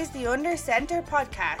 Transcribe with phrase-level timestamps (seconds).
[0.00, 1.60] is the Under Center podcast.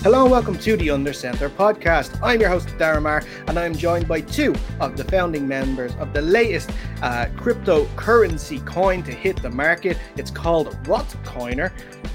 [0.00, 2.16] Hello and welcome to the Under Center podcast.
[2.22, 6.22] I'm your host, Darren and I'm joined by two of the founding members of the
[6.22, 6.70] latest
[7.02, 9.98] uh, cryptocurrency coin to hit the market.
[10.16, 11.72] It's called Rotcoiner,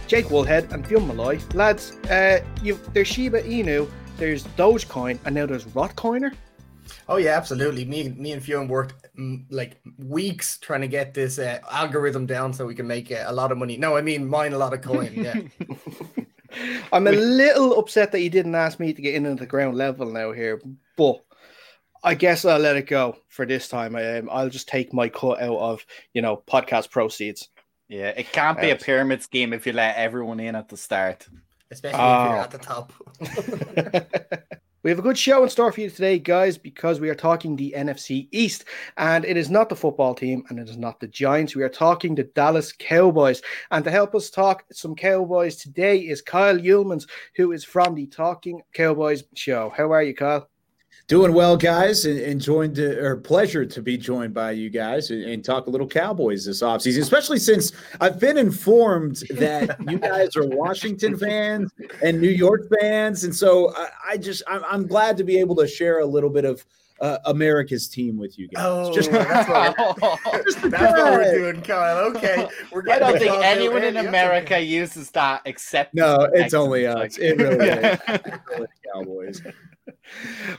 [0.07, 1.41] Jake Woolhead and Fionn Malloy.
[1.53, 2.39] Lads, uh,
[2.93, 6.33] there's Shiba Inu, there's Dogecoin, and now there's Rotcoiner.
[7.07, 7.85] Oh yeah, absolutely.
[7.85, 12.53] Me, me and Fionn worked mm, like weeks trying to get this uh, algorithm down
[12.53, 13.77] so we can make uh, a lot of money.
[13.77, 15.11] No, I mean mine a lot of coin.
[15.13, 15.41] Yeah.
[16.93, 19.75] I'm a little upset that you didn't ask me to get in at the ground
[19.75, 20.61] level now here,
[20.95, 21.23] but
[22.03, 23.95] I guess I'll let it go for this time.
[23.95, 27.49] I, um, I'll just take my cut out of you know podcast proceeds.
[27.89, 31.27] Yeah, it can't be a pyramid scheme if you let everyone in at the start,
[31.69, 32.23] especially oh.
[32.23, 32.93] if you're at the top.
[34.83, 37.55] We have a good show in store for you today, guys, because we are talking
[37.55, 38.65] the NFC East,
[38.97, 41.55] and it is not the football team and it is not the Giants.
[41.55, 43.41] We are talking the Dallas Cowboys.
[43.71, 48.07] And to help us talk some Cowboys today is Kyle Youmans, who is from the
[48.07, 49.71] Talking Cowboys show.
[49.73, 50.49] How are you, Kyle?
[51.07, 55.21] Doing well, guys, and, joined to, or pleasure to be joined by you guys and,
[55.23, 60.37] and, talk a little Cowboys this offseason, especially since I've been informed that you guys
[60.37, 65.17] are Washington fans and New York fans, and so I, I just I'm, I'm, glad
[65.17, 66.65] to be able to share a little bit of.
[67.01, 68.63] Uh, America's team with you guys.
[68.65, 71.97] Oh, just, that's, what we're, just that's what we're doing, Kyle.
[71.97, 77.17] Okay, we're I don't think anyone in America uses that except no, it's only us.
[77.17, 77.99] It really is.
[78.93, 79.41] Cowboys.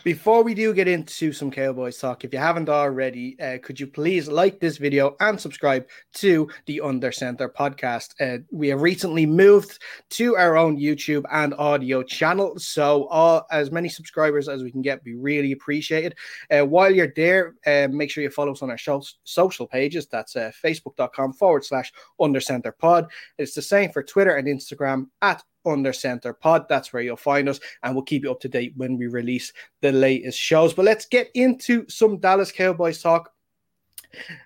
[0.05, 3.87] Before we do get into some Cowboys talk, if you haven't already, uh, could you
[3.87, 8.15] please like this video and subscribe to the Under Center podcast?
[8.21, 13.71] Uh, we have recently moved to our own YouTube and audio channel, so all, as
[13.71, 16.17] many subscribers as we can get, be really appreciated.
[16.51, 18.79] Uh, while you're there, uh, make sure you follow us on our
[19.25, 20.07] social pages.
[20.07, 23.11] That's uh, facebook.com forward slash Under Center Pod.
[23.39, 26.67] It's the same for Twitter and Instagram at under center pod.
[26.69, 29.53] That's where you'll find us, and we'll keep you up to date when we release
[29.83, 30.73] the latest shows.
[30.73, 33.34] But let's get into some Dallas Cowboys talk.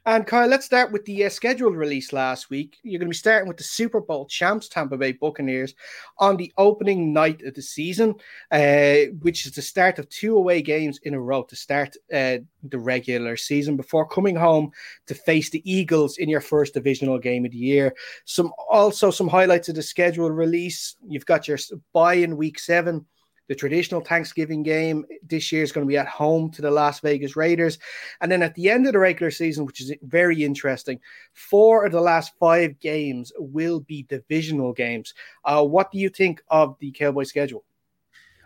[0.07, 2.79] And Kyle, let's start with the uh, scheduled release last week.
[2.83, 5.75] You're going to be starting with the Super Bowl champs, Tampa Bay Buccaneers,
[6.19, 8.15] on the opening night of the season,
[8.51, 12.39] uh, which is the start of two away games in a row to start uh,
[12.65, 14.71] the regular season before coming home
[15.07, 17.95] to face the Eagles in your first divisional game of the year.
[18.25, 20.97] Some also some highlights of the scheduled release.
[21.07, 21.59] You've got your
[21.93, 23.07] bye in week seven
[23.49, 27.01] the traditional Thanksgiving game this year is going to be at home to the Las
[27.01, 27.79] Vegas Raiders.
[28.21, 31.01] And then at the end of the regular season, which is very interesting,
[31.33, 35.15] four of the last five games will be divisional games.
[35.45, 37.65] Uh, what do you think of the Cowboy schedule?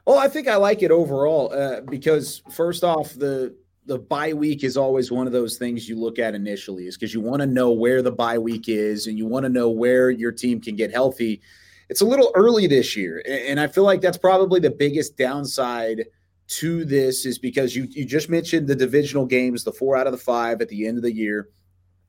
[0.07, 3.55] Well, I think I like it overall uh, because first off, the
[3.87, 7.13] the bye week is always one of those things you look at initially, is because
[7.13, 10.11] you want to know where the bye week is and you want to know where
[10.11, 11.41] your team can get healthy
[11.93, 13.23] it's a little early this year.
[13.29, 16.07] And I feel like that's probably the biggest downside
[16.47, 20.13] to this is because you you just mentioned the divisional games, the four out of
[20.13, 21.51] the five at the end of the year,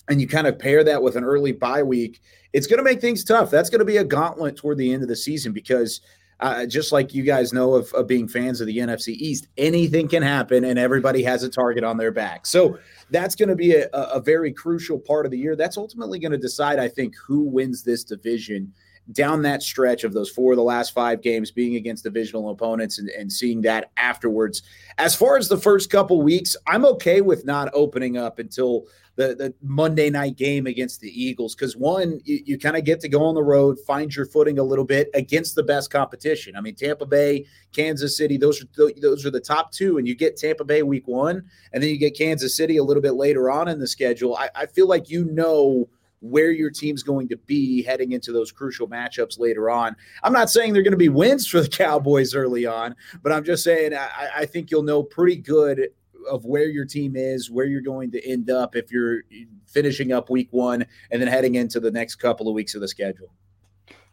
[0.07, 2.21] and you kind of pair that with an early bye week.
[2.53, 3.51] It's going to make things tough.
[3.51, 5.99] That's going to be a gauntlet toward the end of the season because
[6.39, 10.07] uh, just like you guys know of, of, being fans of the NFC East, anything
[10.07, 12.45] can happen and everybody has a target on their back.
[12.45, 12.79] So
[13.11, 15.57] that's going to be a, a very crucial part of the year.
[15.57, 18.73] That's ultimately going to decide, I think, who wins this division
[19.11, 22.99] down that stretch of those four of the last five games being against divisional opponents
[22.99, 24.63] and, and seeing that afterwards.
[24.97, 29.35] As far as the first couple weeks, I'm okay with not opening up until the,
[29.35, 33.09] the Monday night game against the Eagles because one, you, you kind of get to
[33.09, 36.55] go on the road, find your footing a little bit against the best competition.
[36.55, 40.07] I mean, Tampa Bay, Kansas City, those are the, those are the top two, and
[40.07, 41.43] you get Tampa Bay week one,
[41.73, 44.35] and then you get Kansas City a little bit later on in the schedule.
[44.35, 45.89] I, I feel like you know
[46.23, 49.93] where your team's going to be heading into those crucial matchups later on.
[50.23, 53.43] I'm not saying they're going to be wins for the Cowboys early on, but I'm
[53.43, 55.89] just saying I, I think you'll know pretty good
[56.29, 59.23] of where your team is, where you're going to end up if you're
[59.67, 62.87] finishing up week one and then heading into the next couple of weeks of the
[62.87, 63.29] schedule.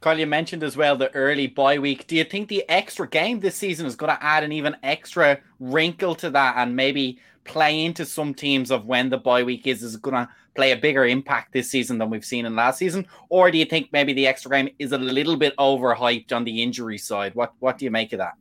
[0.01, 2.07] Carl, you mentioned as well the early bye week.
[2.07, 5.39] Do you think the extra game this season is going to add an even extra
[5.61, 9.83] wrinkle to that and maybe play into some teams of when the bye week is?
[9.83, 13.07] Is going to play a bigger impact this season than we've seen in last season?
[13.29, 16.63] Or do you think maybe the extra game is a little bit overhyped on the
[16.63, 17.35] injury side?
[17.35, 18.35] What What do you make of that?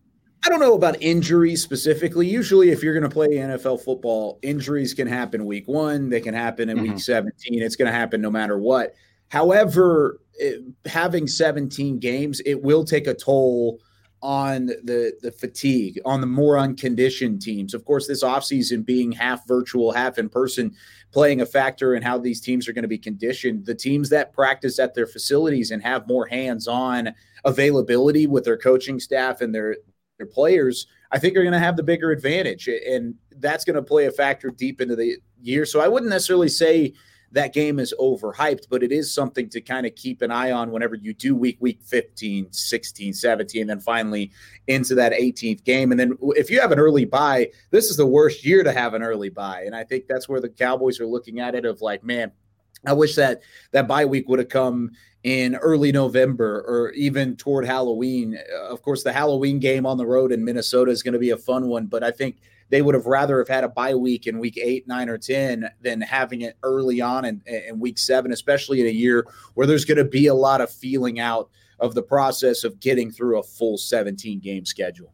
[0.46, 2.28] I don't know about injuries specifically.
[2.28, 6.34] Usually, if you're going to play NFL football, injuries can happen week one, they can
[6.34, 6.94] happen in mm-hmm.
[6.94, 7.62] week 17.
[7.62, 8.94] It's going to happen no matter what.
[9.28, 13.80] However, it, having 17 games, it will take a toll
[14.22, 17.74] on the the fatigue on the more unconditioned teams.
[17.74, 20.76] Of course, this offseason being half virtual, half in person,
[21.12, 23.66] playing a factor in how these teams are going to be conditioned.
[23.66, 27.14] The teams that practice at their facilities and have more hands-on
[27.46, 29.78] availability with their coaching staff and their
[30.18, 33.82] their players, I think are going to have the bigger advantage, and that's going to
[33.82, 35.66] play a factor deep into the year.
[35.66, 36.94] So I wouldn't necessarily say
[37.32, 40.72] that game is overhyped, but it is something to kind of keep an eye on
[40.72, 44.32] whenever you do week week 15, 16, 17, and then finally
[44.68, 45.92] into that 18th game.
[45.92, 48.94] And then if you have an early bye, this is the worst year to have
[48.94, 49.64] an early bye.
[49.66, 52.32] And I think that's where the Cowboys are looking at it of like, man,
[52.86, 53.42] I wish that
[53.72, 54.92] that bye week would have come
[55.24, 58.40] in early November or even toward Halloween.
[58.70, 61.38] Of course, the Halloween game on the road in Minnesota is going to be a
[61.38, 62.38] fun one, but I think
[62.70, 65.70] they would have rather have had a bye week in week eight, nine, or 10
[65.82, 69.26] than having it early on in, in week seven, especially in a year
[69.56, 71.50] where there's going to be a lot of feeling out
[71.80, 75.14] of the process of getting through a full 17 game schedule.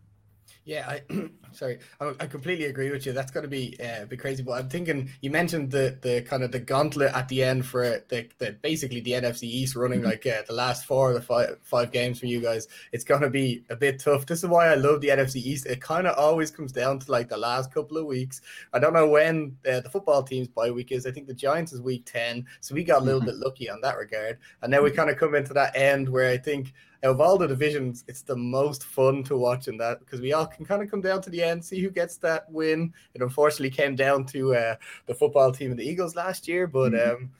[0.65, 1.01] Yeah, I,
[1.55, 3.13] sorry, I, I, completely agree with you.
[3.13, 4.43] That's going to be uh, bit crazy.
[4.43, 8.03] But I'm thinking you mentioned the the kind of the gauntlet at the end for
[8.09, 10.09] the, the basically the NFC East running mm-hmm.
[10.09, 12.67] like uh, the last four of the five five games for you guys.
[12.91, 14.25] It's going to be a bit tough.
[14.25, 15.65] This is why I love the NFC East.
[15.65, 18.41] It kind of always comes down to like the last couple of weeks.
[18.73, 21.05] I don't know when uh, the football team's bye week is.
[21.05, 23.29] I think the Giants is week ten, so we got a little mm-hmm.
[23.29, 24.37] bit lucky on that regard.
[24.61, 24.97] And now we mm-hmm.
[24.97, 26.73] kind of come into that end where I think
[27.05, 30.45] of all the divisions, it's the most fun to watch in that because we all
[30.45, 32.93] can kind of come down to the end, see who gets that win.
[33.13, 34.75] It unfortunately came down to uh,
[35.05, 37.23] the football team and the Eagles last year, but mm-hmm.
[37.23, 37.31] um,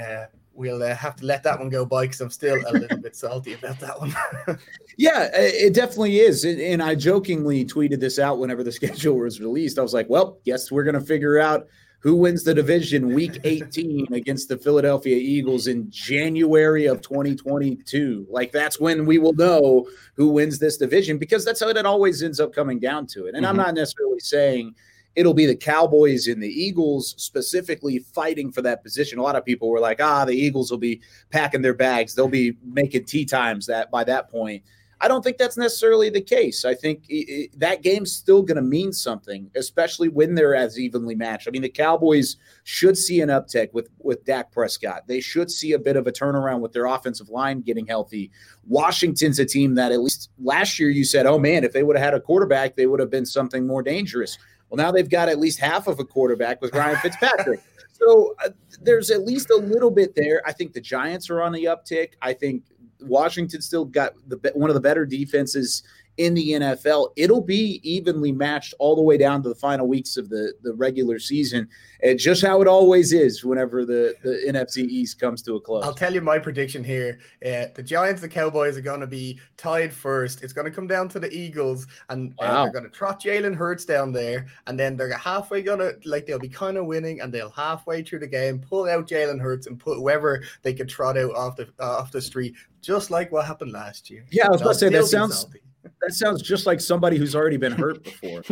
[0.00, 2.98] uh, we'll uh, have to let that one go by because I'm still a little
[2.98, 4.14] bit salty about that one.
[4.96, 6.44] yeah, it definitely is.
[6.44, 9.78] And I jokingly tweeted this out whenever the schedule was released.
[9.78, 11.68] I was like, well, yes, we're going to figure out
[12.00, 18.26] who wins the division week 18 against the Philadelphia Eagles in January of 2022.
[18.30, 22.22] Like that's when we will know who wins this division because that's how it always
[22.22, 23.34] ends up coming down to it.
[23.34, 23.46] And mm-hmm.
[23.46, 24.74] I'm not necessarily saying
[25.16, 29.18] it'll be the Cowboys and the Eagles specifically fighting for that position.
[29.18, 31.00] A lot of people were like, "Ah, the Eagles will be
[31.30, 32.14] packing their bags.
[32.14, 34.62] They'll be making tea times that by that point."
[35.00, 36.64] I don't think that's necessarily the case.
[36.64, 41.14] I think it, that game's still going to mean something, especially when they're as evenly
[41.14, 41.46] matched.
[41.46, 45.06] I mean, the Cowboys should see an uptick with with Dak Prescott.
[45.06, 48.30] They should see a bit of a turnaround with their offensive line getting healthy.
[48.66, 51.96] Washington's a team that at least last year you said, "Oh man, if they would
[51.96, 54.38] have had a quarterback, they would have been something more dangerous."
[54.70, 57.60] Well, now they've got at least half of a quarterback with Ryan Fitzpatrick.
[57.92, 58.48] so uh,
[58.82, 60.42] there's at least a little bit there.
[60.46, 62.14] I think the Giants are on the uptick.
[62.22, 62.64] I think
[63.00, 65.82] Washington still got the one of the better defenses
[66.18, 67.12] in the NFL.
[67.16, 70.72] It'll be evenly matched all the way down to the final weeks of the, the
[70.72, 71.68] regular season.
[72.02, 75.84] And just how it always is whenever the, the NFC East comes to a close.
[75.84, 77.18] I'll tell you my prediction here.
[77.44, 80.42] Uh, the Giants and Cowboys are going to be tied first.
[80.42, 82.62] It's going to come down to the Eagles, and uh, wow.
[82.64, 86.26] they're going to trot Jalen Hurts down there, and then they're halfway going to, like,
[86.26, 89.66] they'll be kind of winning, and they'll halfway through the game pull out Jalen Hurts
[89.66, 93.32] and put whoever they could trot out off the, uh, off the street, just like
[93.32, 94.26] what happened last year.
[94.30, 95.40] Yeah, I was about to say, that sounds.
[95.40, 95.60] Salty
[96.00, 98.42] that sounds just like somebody who's already been hurt before.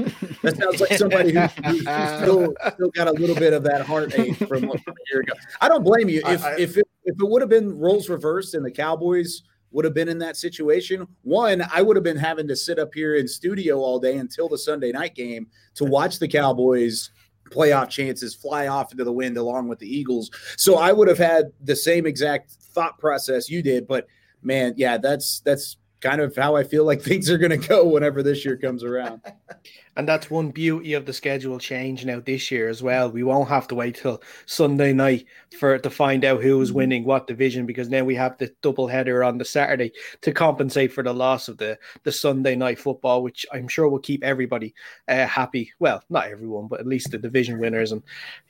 [0.42, 4.36] That sounds like somebody who, who's still, still got a little bit of that heartache
[4.36, 5.32] from, from a year ago.
[5.60, 6.22] I don't blame you.
[6.26, 9.84] If I, if it, if it would have been roles reversed and the Cowboys would
[9.84, 13.16] have been in that situation, one, I would have been having to sit up here
[13.16, 17.10] in studio all day until the Sunday night game to watch the Cowboys
[17.50, 20.30] playoff chances fly off into the wind along with the Eagles.
[20.56, 24.06] So I would have had the same exact thought process you did, but
[24.42, 27.86] man, yeah, that's that's kind of how I feel like things are going to go
[27.86, 29.22] whenever this year comes around.
[29.96, 33.10] and that's one beauty of the schedule change now this year as well.
[33.10, 35.24] We won't have to wait till Sunday night
[35.58, 36.78] for to find out who is mm-hmm.
[36.78, 40.92] winning what division because now we have the double header on the Saturday to compensate
[40.92, 44.74] for the loss of the the Sunday night football, which I'm sure will keep everybody
[45.08, 45.72] uh, happy.
[45.78, 48.02] Well, not everyone, but at least the division winners and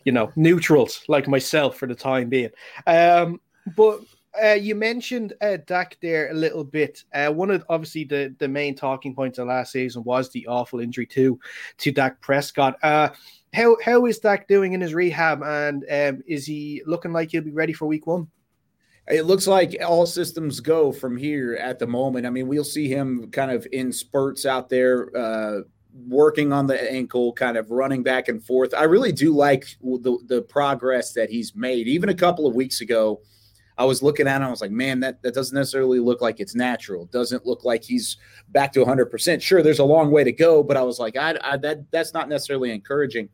[0.05, 2.51] you know neutrals like myself for the time being.
[2.87, 3.41] Um,
[3.77, 4.01] but
[4.43, 7.05] uh, you mentioned uh, Dak there a little bit.
[7.13, 10.81] Uh, one of obviously the, the main talking points of last season was the awful
[10.81, 11.39] injury to
[11.79, 12.77] to Dak Prescott.
[12.83, 13.11] Uh,
[13.53, 17.43] how how is Dak doing in his rehab, and um, is he looking like he'll
[17.43, 18.29] be ready for Week One?
[19.07, 22.27] It looks like all systems go from here at the moment.
[22.27, 25.61] I mean, we'll see him kind of in spurts out there, uh,
[26.09, 28.73] working on the ankle, kind of running back and forth.
[28.73, 31.87] I really do like the the progress that he's made.
[31.87, 33.21] Even a couple of weeks ago
[33.77, 36.39] I was looking at him, I was like, man, that, that doesn't necessarily look like
[36.39, 37.07] it's natural.
[37.07, 38.17] Doesn't look like he's
[38.51, 39.43] back to 100%.
[39.43, 42.15] Sure, there's a long way to go, but I was like, I, I that that's
[42.15, 43.29] not necessarily encouraging.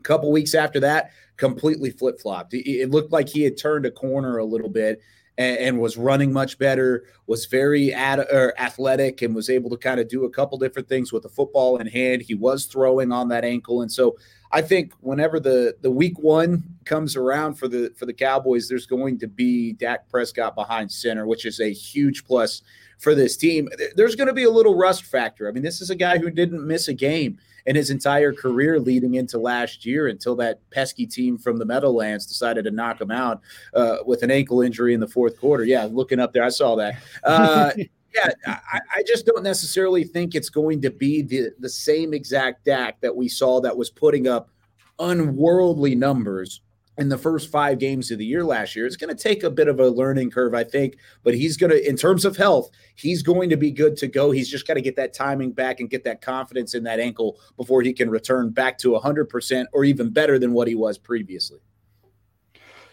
[0.00, 2.54] A couple weeks after that, completely flip flopped.
[2.54, 5.00] It, it looked like he had turned a corner a little bit
[5.38, 9.76] and, and was running much better, was very ad, er, athletic, and was able to
[9.76, 12.22] kind of do a couple different things with the football in hand.
[12.22, 14.16] He was throwing on that ankle, and so
[14.52, 18.86] I think whenever the the week one comes around for the for the Cowboys, there's
[18.86, 22.62] going to be Dak Prescott behind center, which is a huge plus
[22.98, 23.68] for this team.
[23.96, 25.48] There's going to be a little rust factor.
[25.48, 28.78] I mean, this is a guy who didn't miss a game in his entire career
[28.78, 33.10] leading into last year until that pesky team from the Meadowlands decided to knock him
[33.10, 33.40] out
[33.74, 35.64] uh, with an ankle injury in the fourth quarter.
[35.64, 36.96] Yeah, looking up there, I saw that.
[37.24, 37.70] Uh,
[38.14, 42.64] yeah, I, I, just don't necessarily think it's going to be the the same exact
[42.64, 44.50] Dak that we saw that was putting up
[44.98, 46.60] unworldly numbers
[46.98, 48.86] in the first five games of the year last year.
[48.86, 51.70] It's going to take a bit of a learning curve, I think, but he's going
[51.70, 54.30] to, in terms of health, he's going to be good to go.
[54.30, 57.38] He's just got to get that timing back and get that confidence in that ankle
[57.56, 61.60] before he can return back to 100% or even better than what he was previously.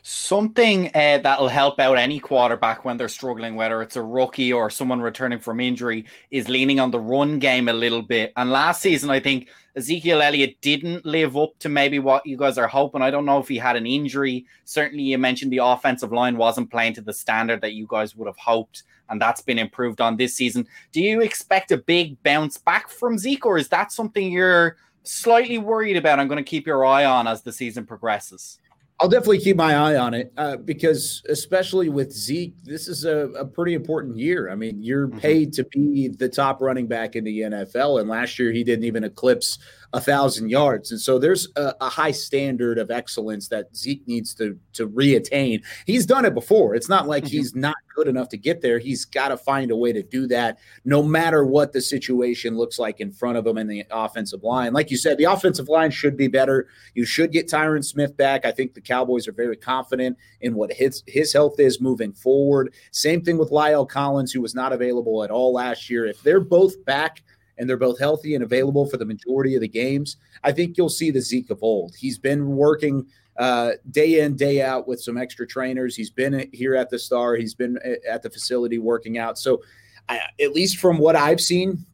[0.01, 4.69] Something uh, that'll help out any quarterback when they're struggling, whether it's a rookie or
[4.69, 8.31] someone returning from injury, is leaning on the run game a little bit.
[8.37, 12.57] And last season, I think Ezekiel Elliott didn't live up to maybe what you guys
[12.57, 13.01] are hoping.
[13.01, 14.45] I don't know if he had an injury.
[14.65, 18.27] Certainly, you mentioned the offensive line wasn't playing to the standard that you guys would
[18.27, 20.67] have hoped, and that's been improved on this season.
[20.91, 25.57] Do you expect a big bounce back from Zeke, or is that something you're slightly
[25.57, 26.19] worried about?
[26.19, 28.59] I'm going to keep your eye on as the season progresses.
[29.01, 33.29] I'll definitely keep my eye on it uh, because, especially with Zeke, this is a,
[33.29, 34.49] a pretty important year.
[34.51, 35.19] I mean, you're mm-hmm.
[35.19, 38.83] paid to be the top running back in the NFL, and last year he didn't
[38.83, 39.57] even eclipse
[39.93, 40.91] a thousand yards.
[40.91, 45.63] And so there's a, a, high standard of excellence that Zeke needs to to reattain.
[45.86, 46.75] He's done it before.
[46.75, 47.38] It's not like mm-hmm.
[47.38, 48.77] he's not good enough to get there.
[48.77, 52.77] He's got to find a way to do that, no matter what the situation looks
[52.77, 54.74] like in front of him in the offensive line.
[54.74, 56.67] Like you said, the offensive line should be better.
[56.93, 58.46] You should get Tyron Smith back.
[58.46, 62.74] I think the Cowboys are very confident in what his his health is moving forward.
[62.91, 66.05] Same thing with La'el Collins, who was not available at all last year.
[66.05, 67.24] If they're both back
[67.59, 70.89] and they're both healthy and available for the majority of the games, I think you'll
[70.89, 71.93] see the Zeke of old.
[71.95, 73.05] He's been working
[73.37, 75.95] uh, day in, day out with some extra trainers.
[75.95, 77.77] He's been here at the Star, he's been
[78.09, 79.37] at the facility working out.
[79.37, 79.61] So,
[80.07, 81.85] I, at least from what I've seen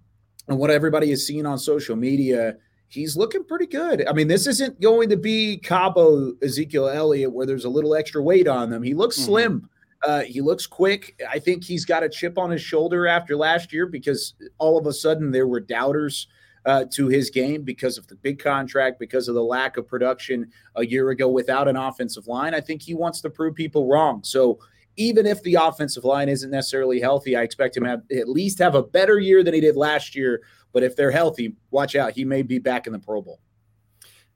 [0.47, 2.55] and what everybody has seen on social media,
[2.87, 4.07] he's looking pretty good.
[4.07, 8.23] I mean, this isn't going to be Cabo Ezekiel Elliott where there's a little extra
[8.23, 8.83] weight on them.
[8.83, 9.25] He looks mm-hmm.
[9.25, 9.69] slim.
[10.05, 11.19] Uh, he looks quick.
[11.29, 14.85] I think he's got a chip on his shoulder after last year because all of
[14.85, 16.27] a sudden there were doubters
[16.65, 20.51] uh, to his game because of the big contract, because of the lack of production
[20.75, 22.53] a year ago without an offensive line.
[22.53, 24.23] I think he wants to prove people wrong.
[24.23, 24.59] So
[24.97, 28.59] even if the offensive line isn't necessarily healthy, I expect him to have, at least
[28.59, 30.43] have a better year than he did last year.
[30.71, 32.13] But if they're healthy, watch out.
[32.13, 33.39] He may be back in the Pro Bowl.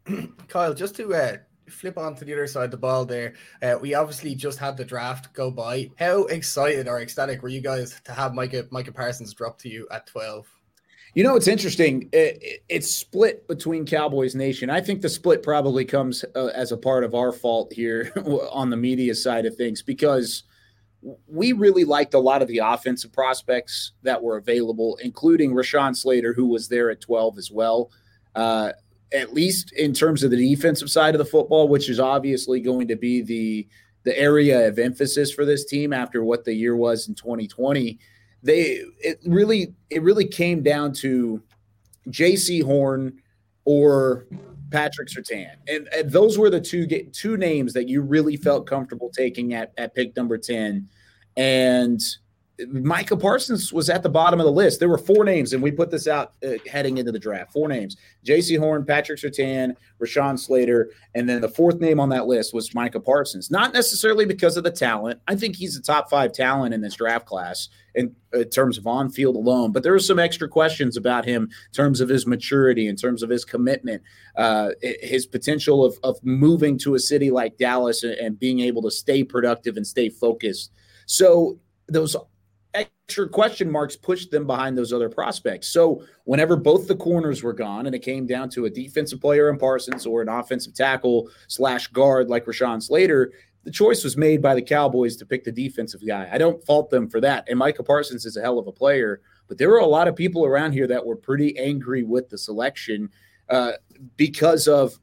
[0.48, 1.38] Kyle, just to uh,
[1.70, 4.78] flip on to the other side of the ball there, uh, we obviously just had
[4.78, 5.90] the draft go by.
[5.98, 9.88] How excited or ecstatic were you guys to have Micah Micah Parsons drop to you
[9.92, 10.48] at 12?
[11.16, 12.08] You know, it's interesting.
[12.12, 14.70] It, it's split between Cowboys Nation.
[14.70, 18.12] I think the split probably comes uh, as a part of our fault here
[18.52, 20.44] on the media side of things because
[21.28, 26.34] we really liked a lot of the offensive prospects that were available, including Rashawn Slater,
[26.34, 27.90] who was there at 12 as well.
[28.36, 28.74] Uh,
[29.14, 32.88] at least in terms of the defensive side of the football, which is obviously going
[32.88, 33.68] to be the
[34.04, 38.00] the area of emphasis for this team after what the year was in 2020.
[38.42, 41.42] They it really it really came down to
[42.08, 43.22] Jaycee Horn
[43.66, 44.26] or
[44.72, 49.10] Patrick Surtain, and, and those were the two two names that you really felt comfortable
[49.10, 50.88] taking at at pick number ten,
[51.36, 52.02] and
[52.68, 54.80] Micah Parsons was at the bottom of the list.
[54.80, 57.54] There were four names, and we put this out uh, heading into the draft.
[57.54, 62.28] Four names: Jaycee Horn, Patrick Surtain, Rashawn Slater, and then the fourth name on that
[62.28, 63.50] list was Micah Parsons.
[63.50, 65.22] Not necessarily because of the talent.
[65.28, 68.86] I think he's a top five talent in this draft class in, in terms of
[68.86, 69.72] on-field alone.
[69.72, 73.24] But there are some extra questions about him in terms of his maturity, in terms
[73.24, 74.04] of his commitment,
[74.36, 78.82] uh, his potential of of moving to a city like Dallas and, and being able
[78.82, 80.72] to stay productive and stay focused.
[81.06, 82.16] So those
[83.32, 85.68] question marks pushed them behind those other prospects.
[85.68, 89.50] So whenever both the corners were gone and it came down to a defensive player
[89.50, 93.32] in Parsons or an offensive tackle slash guard like Rashawn Slater,
[93.64, 96.30] the choice was made by the Cowboys to pick the defensive guy.
[96.32, 97.48] I don't fault them for that.
[97.50, 100.16] And Micah Parsons is a hell of a player, but there were a lot of
[100.16, 103.10] people around here that were pretty angry with the selection
[103.50, 103.74] uh,
[104.16, 104.98] because of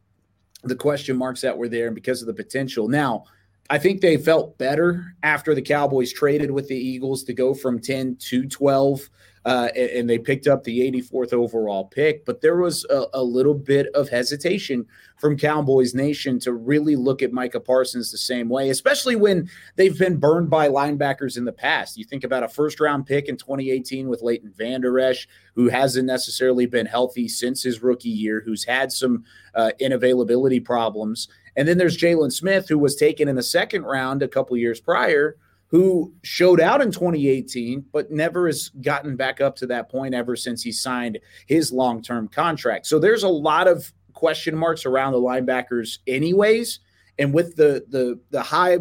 [0.64, 2.88] the question marks that were there and because of the potential.
[2.88, 3.24] Now,
[3.68, 7.80] I think they felt better after the Cowboys traded with the Eagles to go from
[7.80, 9.10] 10 to 12
[9.46, 12.24] uh, and, and, they picked up the 84th overall pick.
[12.24, 14.84] But there was a, a, little bit of hesitation
[15.18, 19.96] from Cowboys Nation to really look at Micah Parsons the same way, especially when they've
[19.96, 21.96] been burned by linebackers in the past.
[21.96, 26.08] You think about a first round pick in 2018 with Leighton Vander Esch, who hasn't
[26.08, 31.28] necessarily been healthy since his rookie year, who's had some uh, inavailability problems.
[31.56, 34.80] And then there's Jaylon Smith, who was taken in the second round a couple years
[34.80, 35.36] prior
[35.68, 40.36] who showed out in 2018, but never has gotten back up to that point ever
[40.36, 42.86] since he signed his long term contract.
[42.86, 46.80] So there's a lot of question marks around the linebackers, anyways.
[47.18, 48.78] And with the the the high,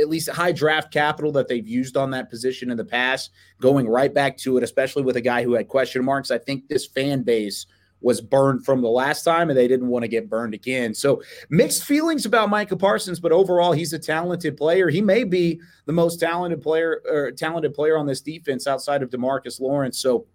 [0.00, 3.86] at least high draft capital that they've used on that position in the past, going
[3.86, 6.86] right back to it, especially with a guy who had question marks, I think this
[6.86, 7.66] fan base
[8.02, 10.94] was burned from the last time and they didn't want to get burned again.
[10.94, 14.88] So mixed feelings about Micah Parsons, but overall he's a talented player.
[14.88, 19.10] He may be the most talented player or talented player on this defense outside of
[19.10, 19.98] Demarcus Lawrence.
[19.98, 20.26] So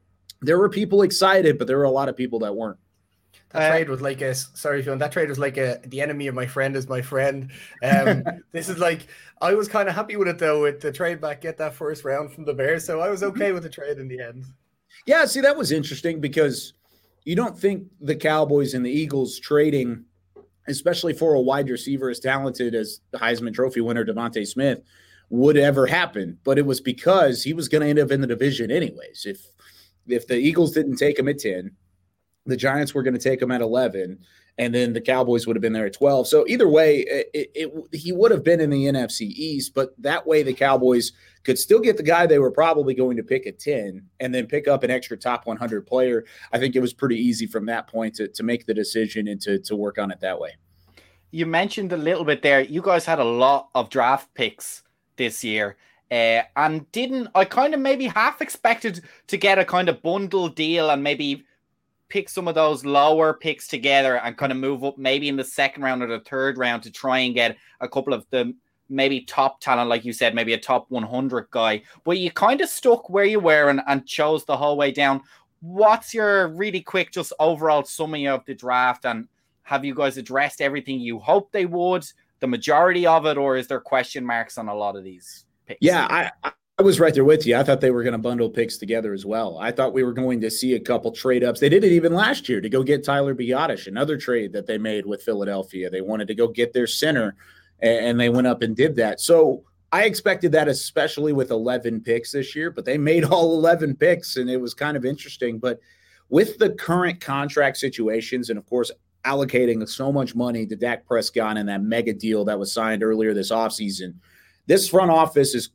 [0.41, 2.77] there were people excited, but there were a lot of people that weren't.
[3.51, 4.97] That uh, trade was like a sorry, Sean.
[4.97, 7.50] That trade was like a the enemy of my friend is my friend.
[7.81, 9.07] Um, this is like
[9.41, 12.03] I was kind of happy with it though, with the trade back, get that first
[12.03, 12.86] round from the Bears.
[12.86, 13.41] So I was mm-hmm.
[13.41, 14.45] okay with the trade in the end.
[15.05, 16.74] Yeah, see, that was interesting because
[17.27, 20.05] you don't think the Cowboys and the Eagles trading,
[20.69, 24.79] especially for a wide receiver as talented as the Heisman Trophy winner DeVonta Smith,
[25.29, 26.38] would ever happen.
[26.46, 29.25] But it was because he was going to end up in the division anyways.
[29.25, 29.46] If
[30.07, 31.72] if the Eagles didn't take him at ten,
[32.46, 34.19] the Giants were going to take him at eleven,
[34.57, 36.27] and then the Cowboys would have been there at 12.
[36.29, 40.25] So either way, it, it, he would have been in the NFC East, but that
[40.25, 41.12] way the Cowboys
[41.48, 44.48] could still get the guy they were probably going to pick at 10 and then
[44.48, 46.25] pick up an extra top 100 player.
[46.51, 49.39] I think it was pretty easy from that point to, to make the decision and
[49.44, 50.58] to, to work on it that way.
[51.32, 52.60] You mentioned a little bit there.
[52.60, 54.84] You guys had a lot of draft picks
[55.16, 55.77] this year.
[56.12, 60.50] Uh, and didn't I kind of maybe half expected to get a kind of bundle
[60.50, 61.46] deal and maybe
[62.10, 65.46] pick some of those lower picks together and kind of move up maybe in the
[65.46, 68.54] second round or the third round to try and get a couple of the
[68.89, 71.82] maybe top talent, like you said, maybe a top 100 guy.
[72.03, 75.22] But you kind of stuck where you were and, and chose the whole way down.
[75.62, 79.06] What's your really quick, just overall summary of the draft?
[79.06, 79.27] And
[79.63, 82.06] have you guys addressed everything you hoped they would,
[82.39, 85.79] the majority of it, or is there question marks on a lot of these picks?
[85.81, 87.57] Yeah, I, I was right there with you.
[87.57, 89.57] I thought they were going to bundle picks together as well.
[89.57, 91.59] I thought we were going to see a couple trade ups.
[91.59, 94.77] They did it even last year to go get Tyler Biadasz, another trade that they
[94.77, 95.90] made with Philadelphia.
[95.90, 97.35] They wanted to go get their center,
[97.79, 99.20] and they went up and did that.
[99.20, 103.96] So I expected that, especially with 11 picks this year, but they made all 11
[103.96, 105.59] picks, and it was kind of interesting.
[105.59, 105.79] But
[106.29, 108.92] with the current contract situations, and of course,
[109.25, 113.33] allocating so much money to Dak Prescott and that mega deal that was signed earlier
[113.33, 114.16] this offseason,
[114.68, 115.70] this front office is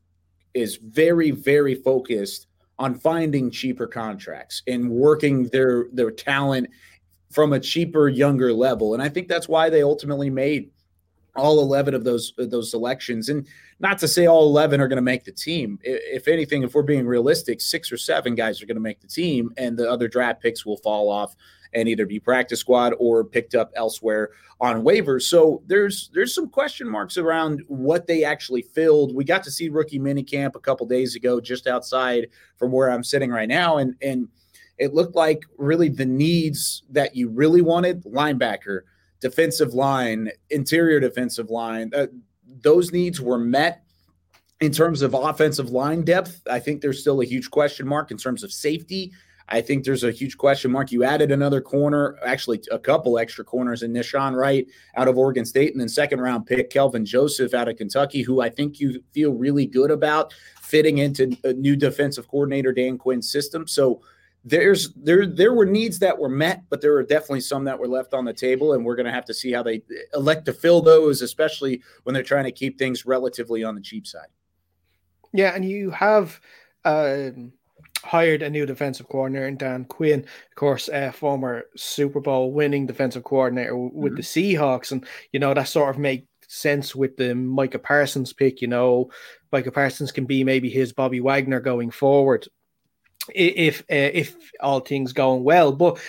[0.54, 2.46] is very, very focused
[2.78, 6.68] on finding cheaper contracts and working their their talent
[7.30, 8.92] from a cheaper, younger level.
[8.92, 10.70] And I think that's why they ultimately made
[11.34, 13.46] all 11 of those those selections and
[13.80, 16.82] not to say all 11 are going to make the team if anything if we're
[16.82, 20.08] being realistic six or seven guys are going to make the team and the other
[20.08, 21.34] draft picks will fall off
[21.74, 25.22] and either be practice squad or picked up elsewhere on waivers.
[25.22, 29.14] So there's there's some question marks around what they actually filled.
[29.14, 33.04] We got to see rookie minicamp a couple days ago, just outside from where I'm
[33.04, 34.28] sitting right now, and and
[34.78, 38.80] it looked like really the needs that you really wanted linebacker,
[39.22, 41.90] defensive line, interior defensive line.
[41.94, 42.08] Uh,
[42.60, 43.84] those needs were met.
[44.60, 48.16] In terms of offensive line depth, I think there's still a huge question mark in
[48.16, 49.12] terms of safety.
[49.48, 50.92] I think there's a huge question mark.
[50.92, 55.44] You added another corner, actually a couple extra corners in Nahshon Wright out of Oregon
[55.44, 59.02] State, and then second round pick Kelvin Joseph out of Kentucky, who I think you
[59.12, 63.66] feel really good about fitting into a new defensive coordinator Dan Quinn's system.
[63.66, 64.00] So
[64.44, 67.88] there's there there were needs that were met, but there were definitely some that were
[67.88, 69.82] left on the table, and we're going to have to see how they
[70.14, 74.06] elect to fill those, especially when they're trying to keep things relatively on the cheap
[74.06, 74.28] side.
[75.32, 76.40] Yeah, and you have.
[76.84, 77.52] Um
[78.04, 82.84] hired a new defensive coordinator in Dan Quinn, of course, uh, former Super Bowl winning
[82.84, 84.16] defensive coordinator with mm-hmm.
[84.16, 88.60] the Seahawks, and you know that sort of make sense with the Micah Parsons pick.
[88.60, 89.10] You know,
[89.52, 92.48] Micah Parsons can be maybe his Bobby Wagner going forward
[93.34, 96.00] if uh, if all things going well, but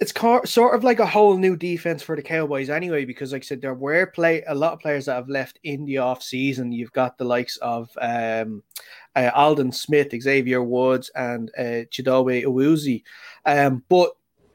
[0.00, 0.12] it's
[0.50, 3.62] sort of like a whole new defense for the Cowboys anyway, because like I said,
[3.62, 6.72] there were play a lot of players that have left in the off season.
[6.72, 8.62] You've got the likes of um,
[9.14, 13.02] uh, Aldon Smith, Xavier Woods, and uh, Chidobe.
[13.46, 14.10] Um, but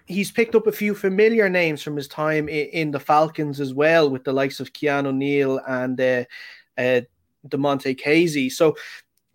[0.06, 3.74] he's picked up a few familiar names from his time in, in the Falcons as
[3.74, 6.26] well, with the likes of Keanu Neal and uh,
[6.78, 7.02] uh,
[7.48, 8.52] Damontae Kazee.
[8.52, 8.76] So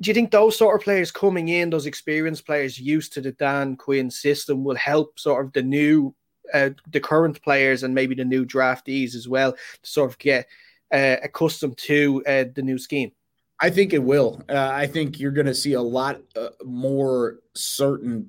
[0.00, 3.32] do you think those sort of players coming in, those experienced players used to the
[3.32, 6.14] Dan Quinn system, will help sort of the new,
[6.52, 10.46] uh, the current players and maybe the new draftees as well to sort of get
[10.92, 13.12] uh, accustomed to uh, the new scheme?
[13.60, 14.42] I think it will.
[14.48, 18.28] Uh, I think you're going to see a lot uh, more certain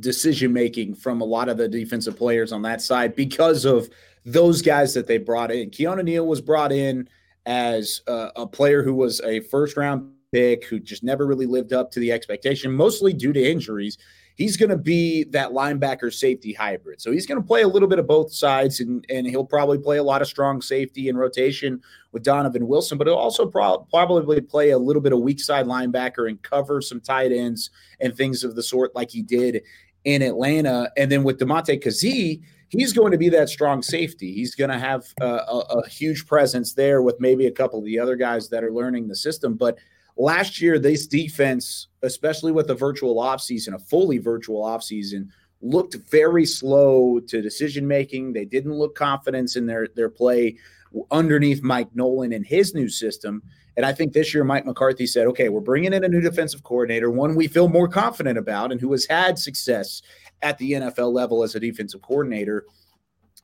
[0.00, 3.88] decision making from a lot of the defensive players on that side because of
[4.24, 5.70] those guys that they brought in.
[5.70, 7.08] Keanu Neal was brought in
[7.46, 11.72] as uh, a player who was a first round pick who just never really lived
[11.72, 13.98] up to the expectation, mostly due to injuries.
[14.34, 17.00] He's going to be that linebacker safety hybrid.
[17.00, 19.78] So he's going to play a little bit of both sides, and, and he'll probably
[19.78, 23.86] play a lot of strong safety and rotation with Donovan Wilson, but he'll also pro-
[23.90, 27.70] probably play a little bit of weak side linebacker and cover some tight ends
[28.00, 29.62] and things of the sort like he did
[30.04, 30.90] in Atlanta.
[30.96, 34.32] And then with Damontae Kazee, he's going to be that strong safety.
[34.32, 37.84] He's going to have a, a, a, huge presence there with maybe a couple of
[37.84, 39.54] the other guys that are learning the system.
[39.54, 39.78] But
[40.16, 45.28] last year, this defense, especially with a virtual offseason, a fully virtual offseason,
[45.60, 48.32] looked very slow to decision making.
[48.32, 50.56] They didn't look confidence in their their play
[51.10, 53.42] underneath Mike Nolan and his new system.
[53.76, 56.62] And I think this year, Mike McCarthy said, okay, we're bringing in a new defensive
[56.62, 60.02] coordinator, one we feel more confident about and who has had success
[60.42, 62.66] at the NFL level as a defensive coordinator.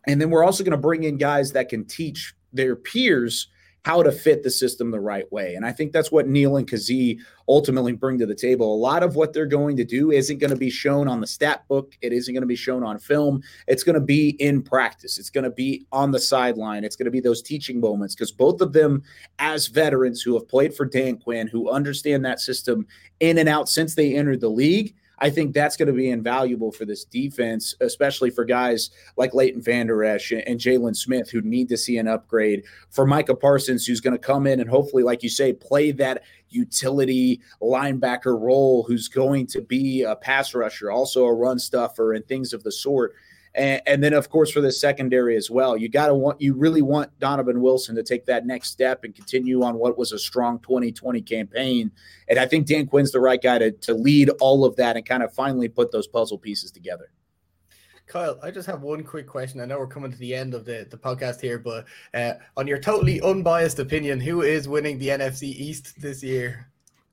[0.06, 3.48] And then we're also going to bring in guys that can teach their peers
[3.84, 5.54] how to fit the system the right way.
[5.54, 8.74] And I think that's what Neal and Kazee ultimately bring to the table.
[8.74, 11.26] A lot of what they're going to do isn't going to be shown on the
[11.26, 13.42] stat book, it isn't going to be shown on film.
[13.66, 17.06] It's going to be in practice, it's going to be on the sideline, it's going
[17.06, 19.02] to be those teaching moments because both of them,
[19.38, 22.86] as veterans who have played for Dan Quinn, who understand that system
[23.20, 26.72] in and out since they entered the league I think that's going to be invaluable
[26.72, 31.68] for this defense, especially for guys like Leighton Vander Esch and Jaylon Smith who need
[31.68, 32.64] to see an upgrade.
[32.88, 36.22] For Micah Parsons, who's going to come in and hopefully, like you say, play that
[36.48, 42.26] utility linebacker role, who's going to be a pass rusher, also a run stuffer, and
[42.26, 43.14] things of the sort.
[43.54, 46.54] And, and, then, of course, for the secondary as well, you got to want you
[46.54, 50.18] really want Donovan Wilson to take that next step and continue on what was a
[50.18, 51.90] strong 2020 campaign.
[52.28, 55.04] And I think Dan Quinn's the right guy to, to lead all of that and
[55.04, 57.10] kind of finally put those puzzle pieces together.
[58.10, 59.60] Kyle, I just have one quick question.
[59.60, 62.66] I know we're coming to the end of the, the podcast here, but uh, on
[62.66, 66.66] your totally unbiased opinion, who is winning the NFC East this year?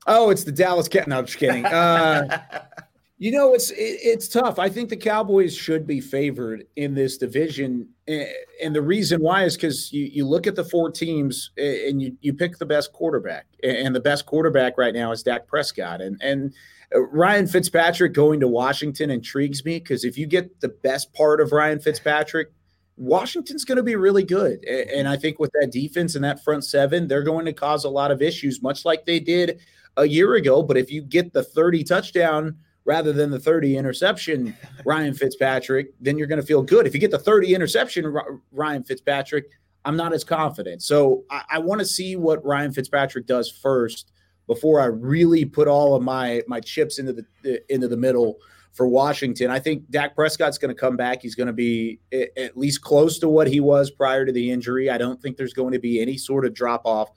[0.08, 0.88] Oh, it's the Dallas.
[1.06, 1.64] No, I'm just kidding.
[1.66, 2.42] Uh,
[3.20, 4.60] You know, it's it, it's tough.
[4.60, 9.56] I think the Cowboys should be favored in this division, and the reason why is
[9.56, 13.46] because you, you look at the four teams and you you pick the best quarterback,
[13.64, 16.54] and the best quarterback right now is Dak Prescott, and and
[16.94, 21.40] uh, Ryan Fitzpatrick going to Washington intrigues me because if you get the best part
[21.40, 22.52] of Ryan Fitzpatrick,
[22.96, 26.64] Washington's going to be really good, and I think with that defense and that front
[26.64, 29.58] seven, they're going to cause a lot of issues, much like they did
[29.96, 30.62] a year ago.
[30.62, 36.16] But if you get the thirty touchdown rather than the 30 interception Ryan Fitzpatrick, then
[36.16, 36.86] you're going to feel good.
[36.86, 38.18] If you get the 30 interception
[38.50, 39.50] Ryan Fitzpatrick,
[39.84, 40.82] I'm not as confident.
[40.82, 44.12] So I, I want to see what Ryan Fitzpatrick does first
[44.46, 48.38] before I really put all of my my chips into the into the middle
[48.72, 49.50] for Washington.
[49.50, 51.20] I think Dak Prescott's going to come back.
[51.20, 54.88] He's going to be at least close to what he was prior to the injury.
[54.88, 57.10] I don't think there's going to be any sort of drop off.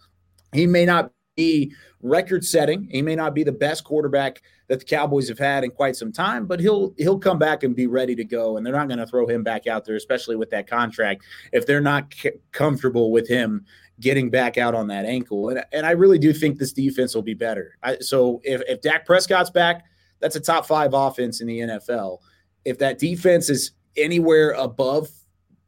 [0.54, 2.88] He may not be record setting.
[2.92, 6.12] He may not be the best quarterback that the Cowboys have had in quite some
[6.12, 8.58] time, but he'll he'll come back and be ready to go.
[8.58, 11.66] And they're not going to throw him back out there, especially with that contract, if
[11.66, 13.66] they're not c- comfortable with him
[14.00, 15.50] getting back out on that ankle.
[15.50, 17.78] And, and I really do think this defense will be better.
[17.84, 19.86] I, so if, if Dak Prescott's back,
[20.20, 22.18] that's a top five offense in the NFL.
[22.66, 25.10] If that defense is anywhere above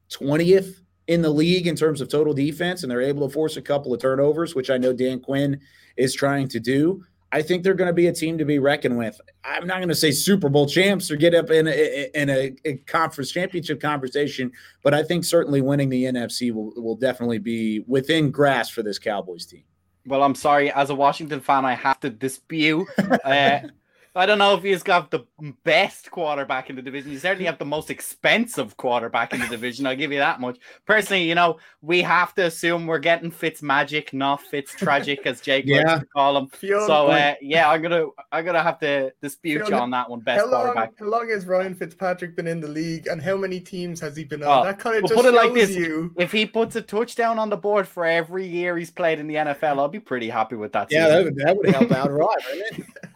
[0.10, 0.83] 20th
[1.14, 3.94] in the league in terms of total defense, and they're able to force a couple
[3.94, 5.60] of turnovers, which I know Dan Quinn
[5.96, 7.06] is trying to do.
[7.32, 9.20] I think they're going to be a team to be reckoned with.
[9.44, 12.54] I'm not going to say Super Bowl champs or get up in a, in a,
[12.64, 14.52] a, conference championship conversation,
[14.84, 19.00] but I think certainly winning the NFC will, will definitely be within grasp for this
[19.00, 19.64] Cowboys team.
[20.06, 20.72] Well, I'm sorry.
[20.72, 22.88] As a Washington fan, I have to dispute.
[23.00, 23.62] Uh,
[24.16, 25.22] I don't know if he's got the
[25.64, 27.12] best quarterback in the division.
[27.12, 29.88] He certainly have the most expensive quarterback in the division.
[29.88, 30.60] I'll give you that much.
[30.86, 35.42] Personally, you know, we have to assume we're getting Fitz magic, not Fitz tragic, as
[35.42, 35.84] Jake yeah.
[35.84, 36.48] likes to call him.
[36.48, 40.08] Fiona, so uh, yeah, I'm gonna I'm gonna have to dispute Fiona, you on that
[40.08, 40.20] one.
[40.20, 41.00] Best how long, quarterback.
[41.00, 44.26] How long has Ryan Fitzpatrick been in the league, and how many teams has he
[44.26, 44.60] been on?
[44.60, 46.14] Oh, that kind of we'll put it like this: you.
[46.18, 49.36] if he puts a touchdown on the board for every year he's played in the
[49.36, 50.92] NFL, I'll be pretty happy with that.
[50.92, 52.86] Yeah, that would, that would help out a lot, wouldn't it?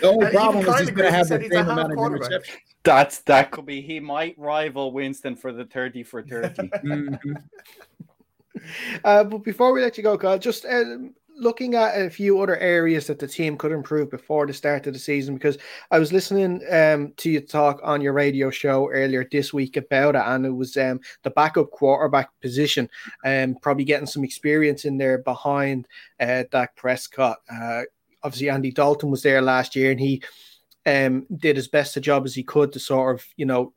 [0.00, 2.56] The only problem is he's going to have the same amount of interceptions.
[2.82, 3.80] That's that could be.
[3.80, 7.32] He might rival Winston for the thirty for 30 mm-hmm.
[9.04, 10.84] uh, but before we let you go, Kyle, just uh,
[11.36, 14.92] looking at a few other areas that the team could improve before the start of
[14.92, 15.58] the season, because
[15.90, 20.14] I was listening um, to you talk on your radio show earlier this week about
[20.14, 22.88] it, and it was um, the backup quarterback position,
[23.24, 25.86] and um, probably getting some experience in there behind
[26.20, 27.38] uh, Dak Prescott.
[27.52, 27.82] Uh,
[28.22, 30.22] obviously, Andy Dalton was there last year, and he
[30.84, 33.72] um, did as best a job as he could to sort of, you know,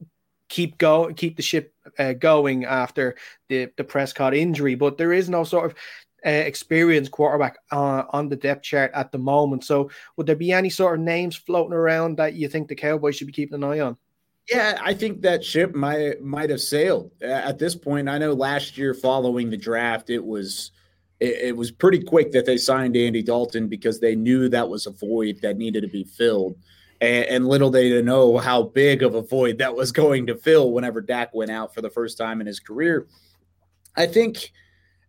[0.48, 3.16] keep go keep the ship uh, going after
[3.48, 4.76] the the Prescott injury.
[4.76, 5.78] But there is no sort of
[6.26, 9.64] uh, experienced quarterback uh, on the depth chart at the moment.
[9.64, 13.16] So, would there be any sort of names floating around that you think the Cowboys
[13.16, 13.98] should be keeping an eye on?
[14.50, 18.10] Yeah, I think that ship might might have sailed at this point.
[18.10, 20.72] I know last year, following the draft, it was
[21.20, 24.86] it, it was pretty quick that they signed Andy Dalton because they knew that was
[24.86, 26.58] a void that needed to be filled.
[27.02, 30.36] And, and, little they didn't know how big of a void that was going to
[30.36, 33.08] fill whenever Dak went out for the first time in his career.
[33.96, 34.52] I think,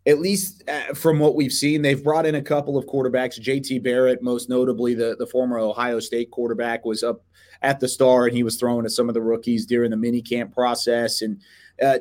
[0.06, 3.40] at least uh, from what we've seen, they've brought in a couple of quarterbacks.
[3.40, 7.22] JT Barrett, most notably the, the former Ohio State quarterback, was up
[7.62, 10.22] at the star and he was throwing to some of the rookies during the mini
[10.22, 11.22] camp process.
[11.22, 11.40] And
[11.82, 11.98] uh,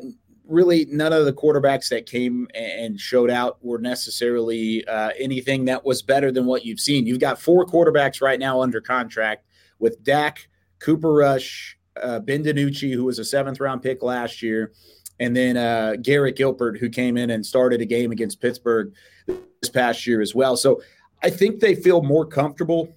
[0.50, 5.86] really, none of the quarterbacks that came and showed out were necessarily uh, anything that
[5.86, 7.06] was better than what you've seen.
[7.06, 9.46] You've got four quarterbacks right now under contract
[9.80, 10.48] with Dak,
[10.80, 14.74] Cooper Rush, uh, Ben DiNucci, who was a seventh round pick last year,
[15.20, 18.94] and then uh, Garrett Gilbert, who came in and started a game against Pittsburgh
[19.28, 20.58] this past year as well.
[20.58, 20.82] So
[21.22, 22.94] I think they feel more comfortable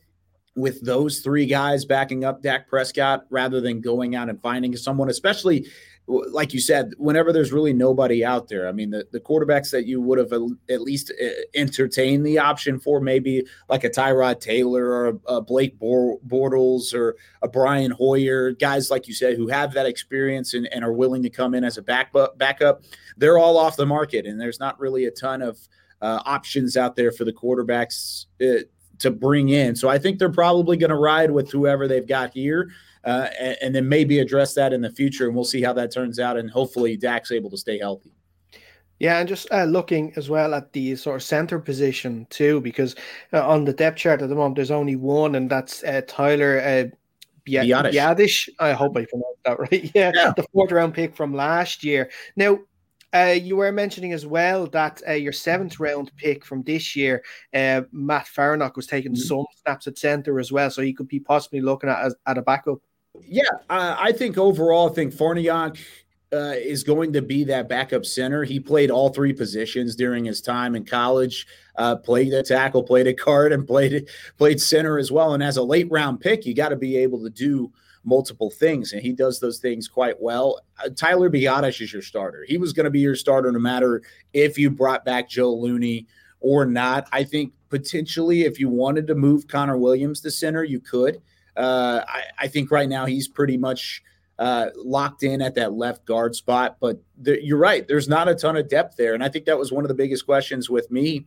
[0.54, 5.08] with those three guys backing up Dak Prescott rather than going out and finding someone,
[5.08, 5.66] especially
[6.08, 9.86] like you said, whenever there's really nobody out there, I mean, the, the quarterbacks that
[9.86, 10.32] you would have
[10.68, 15.78] at least uh, entertained the option for, maybe like a Tyrod Taylor or a, Blake
[15.78, 20.84] Bortles or a Brian Hoyer, guys like you said, who have that experience and, and
[20.84, 22.82] are willing to come in as a backup, backup,
[23.16, 24.26] they're all off the market.
[24.26, 25.58] And there's not really a ton of
[26.00, 28.64] uh, options out there for the quarterbacks uh,
[28.98, 29.76] to bring in.
[29.76, 32.70] So I think they're probably going to ride with whoever they've got here
[33.04, 35.26] uh, and, and, then maybe address that in the future.
[35.26, 36.36] And we'll see how that turns out.
[36.36, 38.12] And hopefully, Dak's able to stay healthy.
[39.02, 42.94] Yeah, and just uh, looking as well at the sort of center position too, because
[43.32, 46.60] uh, on the depth chart at the moment, there's only one, and that's uh, Tyler
[46.60, 46.96] uh,
[47.44, 48.48] Biadasz.
[48.60, 49.90] I hope I pronounced that right.
[49.94, 52.10] Yeah, yeah, the fourth round pick from last year.
[52.36, 52.60] Now,
[53.12, 57.24] uh, you were mentioning as well that uh, your seventh round pick from this year,
[57.52, 59.20] uh, Matt Farniok, was taking mm-hmm.
[59.20, 62.42] some snaps at center as well, so he could be possibly looking at at a
[62.42, 62.78] backup.
[63.20, 65.78] Yeah, I think overall, I think Farniok
[66.32, 68.42] uh, is going to be that backup center.
[68.42, 71.46] He played all three positions during his time in college.
[71.76, 75.34] Uh, played a tackle, played a guard, and played played center as well.
[75.34, 77.70] And as a late round pick, you got to be able to do
[78.04, 80.60] multiple things, and he does those things quite well.
[80.82, 82.44] Uh, Tyler Biadasz is your starter.
[82.48, 86.06] He was going to be your starter no matter if you brought back Joe Looney
[86.40, 87.08] or not.
[87.12, 91.20] I think potentially if you wanted to move Connor Williams to center, you could.
[91.56, 94.02] Uh, I, I, think right now he's pretty much
[94.38, 96.78] uh, locked in at that left guard spot.
[96.80, 99.58] But the, you're right, there's not a ton of depth there, and I think that
[99.58, 101.26] was one of the biggest questions with me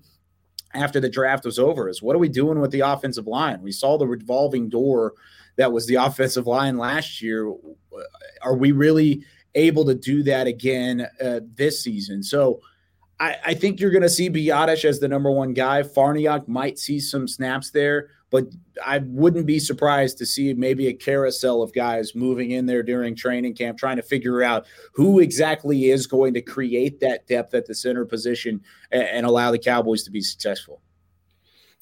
[0.74, 3.62] after the draft was over: is what are we doing with the offensive line?
[3.62, 5.14] We saw the revolving door
[5.58, 7.54] that was the offensive line last year.
[8.42, 12.24] Are we really able to do that again uh, this season?
[12.24, 12.62] So.
[13.18, 15.84] I, I, think you're going to see Biadasz as the number one guy.
[15.84, 18.46] Farniok might see some snaps there, but
[18.84, 23.16] I wouldn't be surprised to see maybe a carousel of guys moving in there during
[23.16, 27.66] training camp, trying to figure out who exactly is going to create that depth at
[27.66, 28.62] the center position
[28.92, 30.82] and, and allow the Cowboys to be successful.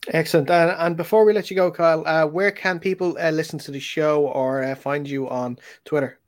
[0.09, 0.49] Excellent.
[0.49, 3.79] And before we let you go, Kyle, uh, where can people uh, listen to the
[3.79, 6.19] show or uh, find you on Twitter?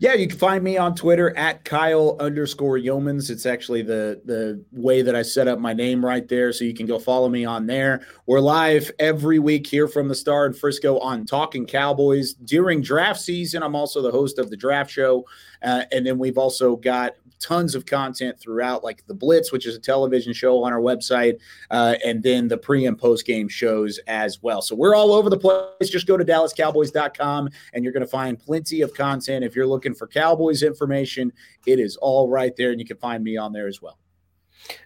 [0.00, 3.28] Yeah, you can find me on Twitter at Kyle underscore Youmans.
[3.28, 6.72] It's actually the the way that I set up my name right there, so you
[6.72, 8.00] can go follow me on there.
[8.24, 13.20] We're live every week here from the Star in Frisco on Talking Cowboys during draft
[13.20, 13.62] season.
[13.62, 15.26] I'm also the host of the Draft Show,
[15.62, 19.74] uh, and then we've also got tons of content throughout, like the Blitz, which is
[19.74, 21.38] a television show on our website,
[21.70, 24.62] uh, and then the pre and post game shows as well.
[24.62, 25.90] So we're all over the place.
[25.90, 29.44] Just go to DallasCowboys.com and you're going to find plenty of content.
[29.44, 31.32] If you're looking for Cowboys information,
[31.66, 33.99] it is all right there, and you can find me on there as well.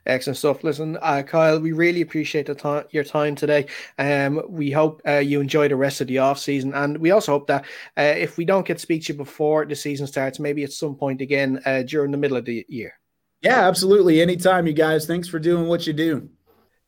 [0.06, 0.64] Excellent stuff.
[0.64, 3.66] Listen, uh, Kyle, we really appreciate time, your time today.
[3.98, 7.32] Um, we hope uh, you enjoy the rest of the off season, and we also
[7.32, 7.64] hope that
[7.96, 10.72] uh, if we don't get to speak to you before the season starts, maybe at
[10.72, 12.94] some point again uh, during the middle of the year.
[13.40, 14.22] Yeah, absolutely.
[14.22, 15.06] Anytime, you guys.
[15.06, 16.30] Thanks for doing what you do.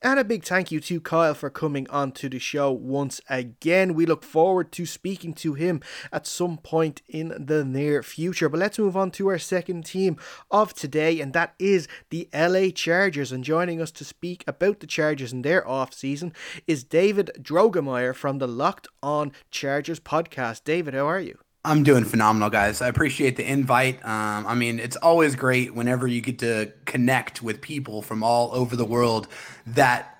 [0.02, 3.94] And a big thank you to Kyle for coming on to the show once again.
[3.94, 5.80] We look forward to speaking to him
[6.12, 8.50] at some point in the near future.
[8.50, 10.18] But let's move on to our second team
[10.50, 13.32] of today, and that is the LA Chargers.
[13.32, 16.34] And joining us to speak about the Chargers and their off season
[16.66, 20.64] is David Drogemeyer from the Locked On Chargers podcast.
[20.64, 21.38] David, how are you?
[21.66, 22.80] I'm doing phenomenal, guys.
[22.80, 23.96] I appreciate the invite.
[24.04, 28.54] Um, I mean, it's always great whenever you get to connect with people from all
[28.54, 29.26] over the world
[29.66, 30.16] that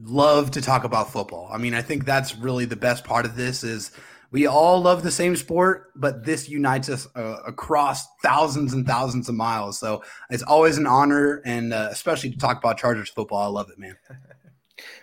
[0.00, 1.50] love to talk about football.
[1.52, 3.90] I mean, I think that's really the best part of this is
[4.30, 9.28] we all love the same sport, but this unites us uh, across thousands and thousands
[9.28, 9.80] of miles.
[9.80, 13.42] So it's always an honor, and uh, especially to talk about Chargers football.
[13.42, 13.96] I love it, man.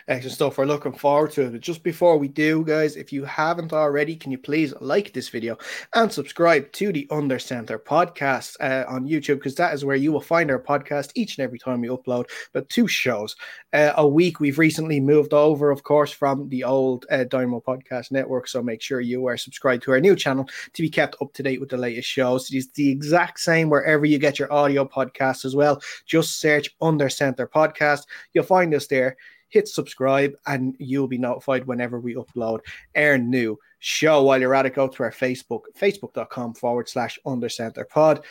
[0.06, 0.58] Excellent stuff.
[0.58, 1.52] We're looking forward to it.
[1.52, 5.30] But just before we do, guys, if you haven't already, can you please like this
[5.30, 5.56] video
[5.94, 9.36] and subscribe to the Under Center podcast uh, on YouTube?
[9.36, 12.28] Because that is where you will find our podcast each and every time we upload.
[12.52, 13.34] But two shows
[13.72, 14.40] uh, a week.
[14.40, 18.48] We've recently moved over, of course, from the old uh, Dynamo Podcast Network.
[18.48, 21.42] So make sure you are subscribed to our new channel to be kept up to
[21.42, 22.50] date with the latest shows.
[22.50, 25.80] It is the exact same wherever you get your audio podcasts as well.
[26.04, 28.02] Just search Under Center Podcast.
[28.34, 29.16] You'll find us there
[29.52, 32.60] hit subscribe and you'll be notified whenever we upload
[32.96, 34.22] our new show.
[34.22, 38.24] While you're at it, go to our Facebook, facebook.com forward slash undercenter pod.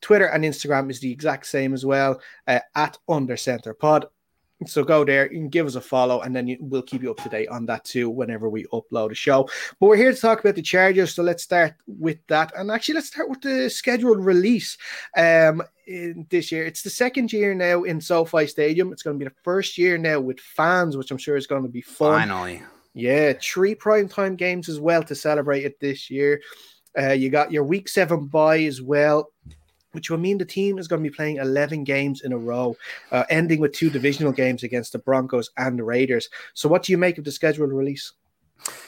[0.00, 4.06] Twitter and Instagram is the exact same as well uh, at undercenter pod.
[4.64, 7.10] So go there, you can give us a follow, and then you, we'll keep you
[7.10, 9.46] up to date on that too whenever we upload a show.
[9.78, 12.52] But we're here to talk about the Chargers, so let's start with that.
[12.56, 14.78] And actually, let's start with the scheduled release
[15.14, 16.64] um, in this year.
[16.64, 18.92] It's the second year now in SoFi Stadium.
[18.92, 21.64] It's going to be the first year now with fans, which I'm sure is going
[21.64, 22.20] to be fun.
[22.20, 22.62] Finally,
[22.94, 26.40] yeah, three primetime games as well to celebrate it this year.
[26.98, 29.28] Uh, you got your week seven bye as well
[29.96, 32.76] which will mean the team is going to be playing 11 games in a row,
[33.10, 36.28] uh, ending with two divisional games against the Broncos and the Raiders.
[36.54, 38.12] So, what do you make of the scheduled release?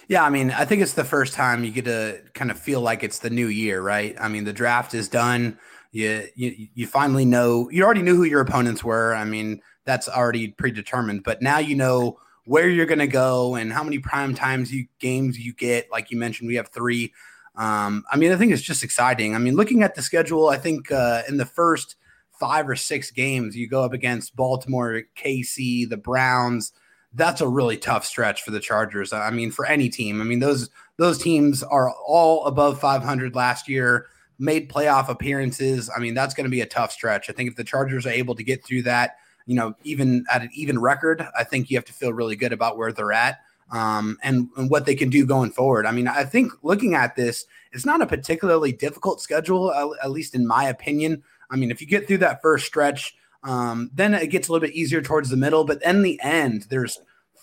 [0.07, 2.81] Yeah, I mean, I think it's the first time you get to kind of feel
[2.81, 4.14] like it's the new year, right?
[4.21, 5.59] I mean, the draft is done.
[5.90, 9.14] You, you you finally know you already knew who your opponents were.
[9.14, 13.73] I mean, that's already predetermined, but now you know where you're going to go and
[13.73, 15.90] how many prime times you games you get.
[15.90, 17.12] Like you mentioned, we have three.
[17.59, 19.35] Um, I mean, I think it's just exciting.
[19.35, 21.97] I mean, looking at the schedule, I think uh, in the first
[22.38, 26.73] five or six games, you go up against Baltimore, KC, the Browns.
[27.12, 29.12] That's a really tough stretch for the Chargers.
[29.12, 30.21] I mean, for any team.
[30.21, 34.07] I mean, those those teams are all above 500 last year,
[34.38, 35.90] made playoff appearances.
[35.94, 37.29] I mean, that's going to be a tough stretch.
[37.29, 39.16] I think if the Chargers are able to get through that,
[39.47, 42.53] you know, even at an even record, I think you have to feel really good
[42.53, 45.87] about where they're at um, and, and what they can do going forward.
[45.87, 50.11] I mean, I think looking at this, it's not a particularly difficult schedule, at, at
[50.11, 51.22] least in my opinion.
[51.50, 54.66] I mean, if you get through that first stretch, um, then it gets a little
[54.66, 55.64] bit easier towards the middle.
[55.64, 56.98] But in the end, there's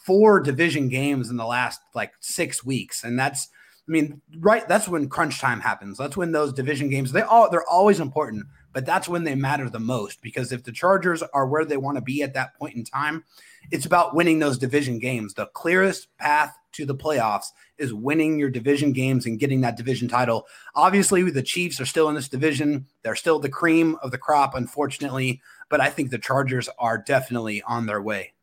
[0.05, 3.49] four division games in the last like six weeks, and that's
[3.87, 4.67] I mean, right?
[4.67, 5.97] That's when crunch time happens.
[5.97, 9.69] That's when those division games they all they're always important, but that's when they matter
[9.69, 12.75] the most because if the Chargers are where they want to be at that point
[12.75, 13.23] in time,
[13.71, 15.33] it's about winning those division games.
[15.33, 17.47] The clearest path to the playoffs
[17.77, 20.45] is winning your division games and getting that division title.
[20.75, 22.85] Obviously, the Chiefs are still in this division.
[23.03, 27.61] They're still the cream of the crop, unfortunately, but I think the Chargers are definitely
[27.63, 28.33] on their way.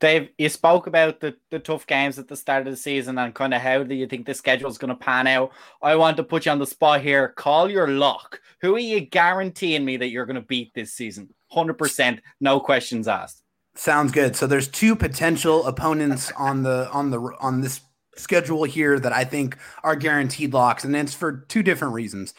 [0.00, 3.34] Dave, you spoke about the, the tough games at the start of the season and
[3.34, 5.50] kind of how do you think the schedule is going to pan out?
[5.82, 7.30] I want to put you on the spot here.
[7.30, 8.40] Call your lock.
[8.60, 11.34] Who are you guaranteeing me that you're going to beat this season?
[11.52, 13.42] 100%, no questions asked.
[13.78, 14.34] Sounds good.
[14.34, 17.80] So there's two potential opponents on the on the on this
[18.16, 22.34] schedule here that I think are guaranteed locks, and it's for two different reasons.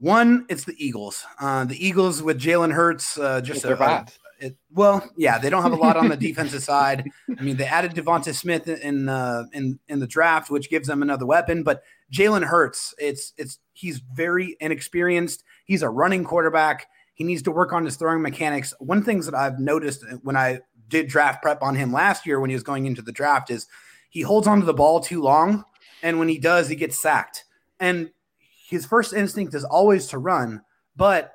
[0.00, 1.24] One, it's the Eagles.
[1.38, 4.06] Uh, the Eagles with Jalen Hurts, uh, just a, a,
[4.40, 7.08] it, well, yeah, they don't have a lot on the defensive side.
[7.38, 11.02] I mean, they added Devonta Smith in uh, in in the draft, which gives them
[11.02, 11.62] another weapon.
[11.62, 15.44] But Jalen Hurts, it's it's he's very inexperienced.
[15.66, 16.88] He's a running quarterback.
[17.14, 18.72] He needs to work on his throwing mechanics.
[18.80, 22.50] One things that I've noticed when I did draft prep on him last year when
[22.50, 23.66] he was going into the draft is
[24.10, 25.64] he holds onto the ball too long.
[26.02, 27.44] And when he does, he gets sacked.
[27.78, 28.10] And
[28.68, 30.62] his first instinct is always to run,
[30.96, 31.34] but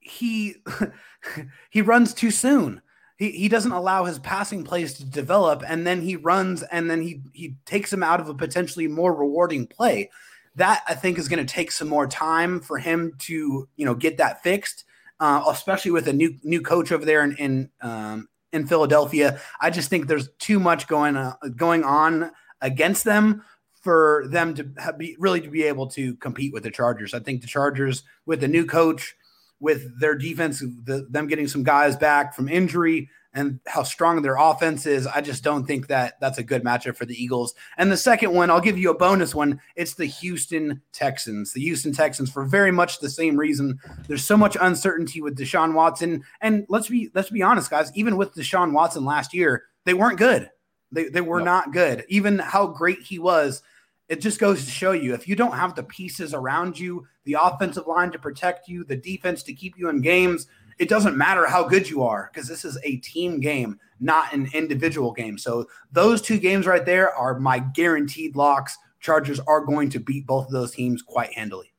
[0.00, 0.56] he
[1.70, 2.82] he runs too soon.
[3.16, 7.02] He, he doesn't allow his passing plays to develop, and then he runs, and then
[7.02, 10.10] he he takes him out of a potentially more rewarding play.
[10.56, 13.94] That I think is going to take some more time for him to you know
[13.94, 14.84] get that fixed
[15.20, 19.40] uh, especially with a new new coach over there in in, um, in Philadelphia.
[19.60, 23.42] I just think there's too much going uh, going on against them
[23.82, 24.64] for them to
[24.96, 27.12] be really to be able to compete with the Chargers.
[27.12, 29.14] I think the Chargers with the new coach,
[29.60, 34.36] with their defense, the, them getting some guys back from injury, and how strong their
[34.36, 37.54] offense is, I just don't think that that's a good matchup for the Eagles.
[37.76, 39.60] And the second one, I'll give you a bonus one.
[39.74, 41.52] It's the Houston Texans.
[41.52, 43.80] The Houston Texans for very much the same reason.
[44.06, 47.90] There's so much uncertainty with Deshaun Watson, and let's be let's be honest, guys.
[47.96, 50.50] Even with Deshaun Watson last year, they weren't good.
[50.92, 51.46] They they were no.
[51.46, 52.04] not good.
[52.08, 53.62] Even how great he was,
[54.08, 57.36] it just goes to show you if you don't have the pieces around you, the
[57.40, 60.46] offensive line to protect you, the defense to keep you in games
[60.78, 64.48] it doesn't matter how good you are because this is a team game, not an
[64.54, 65.38] individual game.
[65.38, 68.78] So those two games right there are my guaranteed locks.
[69.00, 71.73] Chargers are going to beat both of those teams quite handily.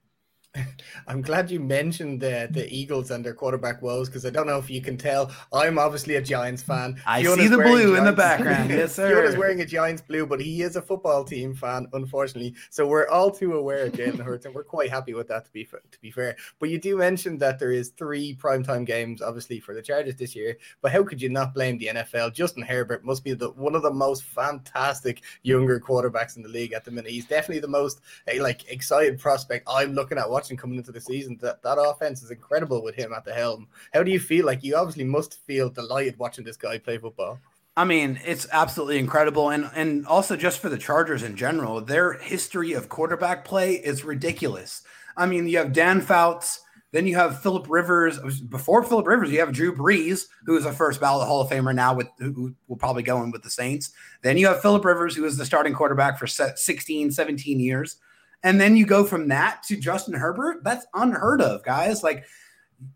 [1.08, 4.58] I'm glad you mentioned the the Eagles and their quarterback woes because I don't know
[4.58, 5.32] if you can tell.
[5.54, 7.02] I'm obviously a Giants fan.
[7.06, 8.00] I Fiona's see the blue Giants.
[8.00, 8.70] in the background.
[8.70, 9.10] yes, sir.
[9.10, 12.56] Fiona's wearing a Giants blue, but he is a football team fan, unfortunately.
[12.70, 15.46] So we're all too aware of Jalen Hurts, and we're quite happy with that.
[15.46, 19.22] To be to be fair, but you do mention that there is three primetime games,
[19.22, 20.58] obviously for the Chargers this year.
[20.82, 22.34] But how could you not blame the NFL?
[22.34, 26.74] Justin Herbert must be the one of the most fantastic younger quarterbacks in the league
[26.74, 27.12] at the minute.
[27.12, 31.02] He's definitely the most eh, like excited prospect I'm looking at watching coming into the
[31.02, 31.38] season.
[31.42, 33.68] That that offense is incredible with him at the helm.
[33.94, 34.46] How do you feel?
[34.46, 37.40] Like you obviously must feel delighted watching this guy play football.
[37.78, 42.14] I mean, it's absolutely incredible, and and also just for the Chargers in general, their
[42.14, 44.84] history of quarterback play is ridiculous.
[45.18, 46.62] I mean, you have Dan Fouts,
[46.96, 48.22] then you have Philip Rivers.
[48.44, 51.76] Before Philip Rivers, you have Drew Brees, who is a first ballot Hall of Famer
[51.76, 53.92] now, with who will probably go in with the Saints.
[54.22, 57.98] Then you have Philip Rivers, who is the starting quarterback for 16, 17 years.
[58.44, 60.64] And then you go from that to Justin Herbert.
[60.64, 62.04] That's unheard of, guys.
[62.04, 62.26] Like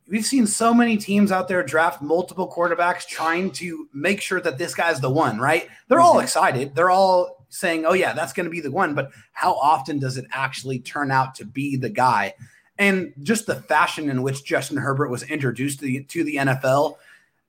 [0.07, 4.57] we've seen so many teams out there draft multiple quarterbacks trying to make sure that
[4.57, 5.67] this guy's the one, right?
[5.87, 6.23] They're all mm-hmm.
[6.23, 6.75] excited.
[6.75, 10.17] They're all saying, "Oh yeah, that's going to be the one." But how often does
[10.17, 12.33] it actually turn out to be the guy?
[12.77, 16.95] And just the fashion in which Justin Herbert was introduced to the, to the NFL,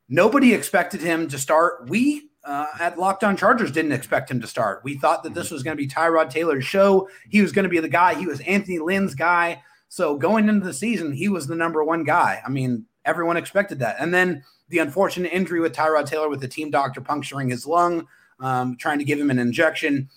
[0.09, 1.89] nobody expected him to start.
[1.89, 4.83] We uh, at Locked On Chargers didn't expect him to start.
[4.85, 5.55] We thought that this mm-hmm.
[5.55, 7.09] was going to be Tyrod Taylor's show.
[7.29, 8.15] He was going to be the guy.
[8.15, 9.63] He was Anthony Lynn's guy.
[9.89, 12.41] So going into the season, he was the number one guy.
[12.45, 13.97] I mean, everyone expected that.
[13.99, 18.07] And then the unfortunate injury with Tyrod Taylor, with the team doctor puncturing his lung,
[18.39, 20.09] um, trying to give him an injection.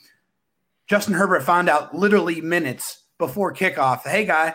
[0.88, 4.04] Justin Herbert found out literally minutes before kickoff.
[4.04, 4.54] Hey, guy,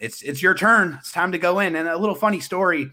[0.00, 0.96] it's it's your turn.
[0.98, 1.76] It's time to go in.
[1.76, 2.90] And a little funny story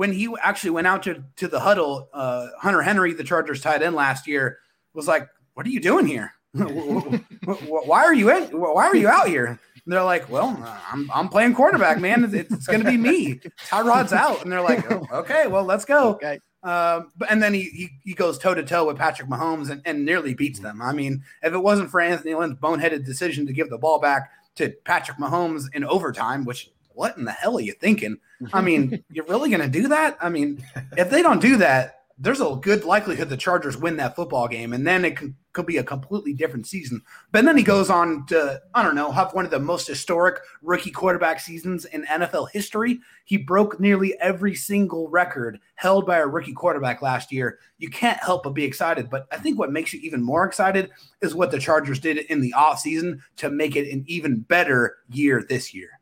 [0.00, 3.82] when he actually went out to, to the huddle, uh, Hunter Henry, the Chargers tight
[3.82, 4.56] end last year,
[4.94, 6.32] was like, "What are you doing here?
[6.54, 8.44] why are you in?
[8.44, 10.58] Why are you out here?" And they're like, "Well,
[10.90, 12.24] I'm, I'm playing quarterback, man.
[12.34, 13.40] It's, it's going to be me.
[13.68, 16.40] Tyrod's out." And they're like, oh, "Okay, well, let's go." Okay.
[16.62, 19.82] Um, but and then he he, he goes toe to toe with Patrick Mahomes and,
[19.84, 20.80] and nearly beats them.
[20.80, 24.30] I mean, if it wasn't for Anthony Lynn's boneheaded decision to give the ball back
[24.54, 26.70] to Patrick Mahomes in overtime, which
[27.00, 28.18] what in the hell are you thinking?
[28.52, 30.18] I mean, you're really going to do that?
[30.20, 30.62] I mean,
[30.98, 34.74] if they don't do that, there's a good likelihood the Chargers win that football game,
[34.74, 37.00] and then it could, could be a completely different season.
[37.32, 40.38] But then he goes on to, I don't know, have one of the most historic
[40.60, 43.00] rookie quarterback seasons in NFL history.
[43.24, 47.58] He broke nearly every single record held by a rookie quarterback last year.
[47.78, 49.08] You can't help but be excited.
[49.08, 50.90] But I think what makes you even more excited
[51.22, 55.42] is what the Chargers did in the offseason to make it an even better year
[55.48, 55.99] this year.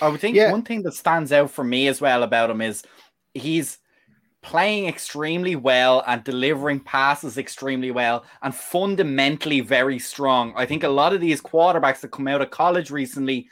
[0.00, 0.50] I would think yeah.
[0.50, 2.82] one thing that stands out for me as well about him is
[3.34, 3.78] he's
[4.42, 10.52] playing extremely well and delivering passes extremely well and fundamentally very strong.
[10.56, 13.48] I think a lot of these quarterbacks that come out of college recently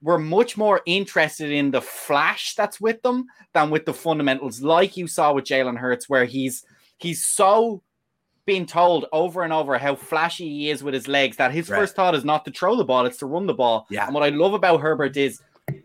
[0.00, 4.96] were much more interested in the flash that's with them than with the fundamentals, like
[4.96, 6.64] you saw with Jalen Hurts, where he's
[6.98, 7.82] he's so
[8.46, 11.80] being told over and over how flashy he is with his legs that his right.
[11.80, 13.86] first thought is not to throw the ball, it's to run the ball.
[13.90, 14.06] Yeah.
[14.06, 15.42] And what I love about Herbert is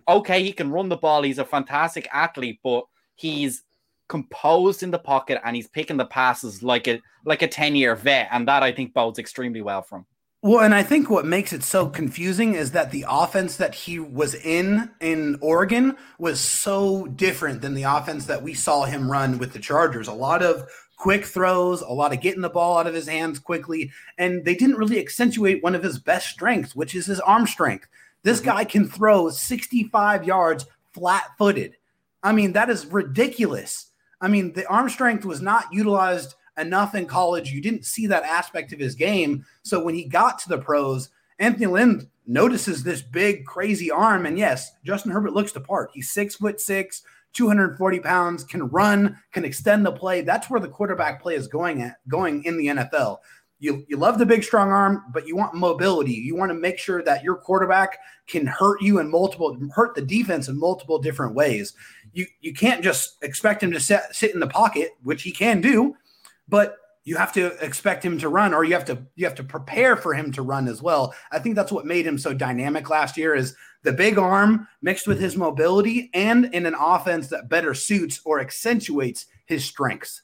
[0.07, 1.23] okay, he can run the ball.
[1.23, 3.63] He's a fantastic athlete, but he's
[4.09, 7.95] composed in the pocket and he's picking the passes like a like a 10 year
[7.95, 8.27] vet.
[8.31, 10.05] And that I think bodes extremely well for him.
[10.41, 13.97] Well, and I think what makes it so confusing is that the offense that he
[13.97, 19.38] was in in Oregon was so different than the offense that we saw him run
[19.38, 20.09] with the Chargers.
[20.09, 23.39] A lot of quick throws, a lot of getting the ball out of his hands
[23.39, 27.47] quickly, and they didn't really accentuate one of his best strengths, which is his arm
[27.47, 27.88] strength.
[28.24, 28.49] This mm-hmm.
[28.49, 31.76] guy can throw 65 yards flat footed.
[32.21, 33.88] I mean, that is ridiculous.
[34.21, 37.51] I mean, the arm strength was not utilized enough in college.
[37.51, 39.45] You didn't see that aspect of his game.
[39.63, 41.09] So when he got to the pros,
[41.39, 44.26] Anthony Lynn notices this big, crazy arm.
[44.26, 45.91] And yes, Justin Herbert looks the part.
[45.93, 47.03] He's six foot six,
[47.34, 50.21] 240 pounds, can run, can extend the play.
[50.21, 53.17] That's where the quarterback play is going at going in the NFL
[53.64, 56.11] you, you love the big strong arm, but you want mobility.
[56.11, 57.97] You want to make sure that your quarterback
[58.28, 61.74] can hurt you in multiple hurt the defense in multiple different ways.
[62.11, 65.61] you you can't just expect him to sit, sit in the pocket, which he can
[65.61, 65.95] do,
[66.49, 69.43] but you have to expect him to run or you have to you have to
[69.45, 71.14] prepare for him to run as well.
[71.32, 75.07] I think that's what made him so dynamic last year is the big arm mixed
[75.07, 80.22] with his mobility and in an offense that better suits or accentuates his strengths.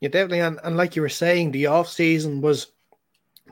[0.00, 0.40] Yeah, definitely.
[0.40, 2.68] And, and like you were saying, the off season was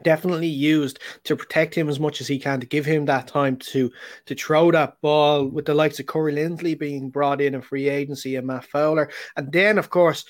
[0.02, 3.56] definitely used to protect him as much as he can to give him that time
[3.56, 3.90] to
[4.26, 7.88] to throw that ball with the likes of Corey Linsley being brought in in free
[7.88, 9.10] agency and Matt Feiler.
[9.36, 10.24] And then of course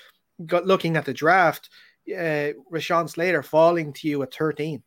[0.47, 1.71] got looking at the draft,
[2.09, 4.83] uh, Rashawn Slater falling to you at 13.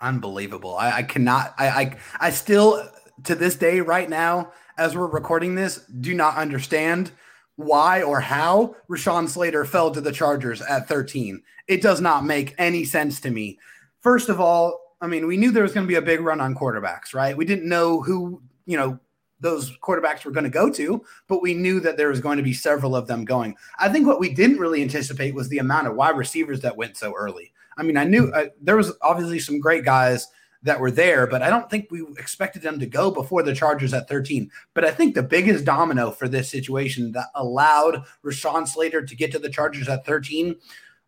[0.00, 0.76] Unbelievable.
[0.76, 2.88] I, I cannot, I, I, I still,
[3.24, 7.12] to this day, right now, as we're recording this, do not understand
[7.56, 11.42] why or how Rashawn Slater fell to the Chargers at 13.
[11.68, 13.58] It does not make any sense to me.
[14.00, 16.40] First of all, I mean, we knew there was going to be a big run
[16.40, 17.36] on quarterbacks, right?
[17.36, 18.98] We didn't know who, you know,
[19.40, 22.44] those quarterbacks were going to go to, but we knew that there was going to
[22.44, 23.56] be several of them going.
[23.78, 26.96] I think what we didn't really anticipate was the amount of wide receivers that went
[26.96, 27.52] so early.
[27.76, 30.28] I mean, I knew uh, there was obviously some great guys
[30.62, 33.92] that were there, but I don't think we expected them to go before the Chargers
[33.92, 34.50] at 13.
[34.74, 39.32] But I think the biggest domino for this situation that allowed Rashawn Slater to get
[39.32, 40.56] to the Chargers at 13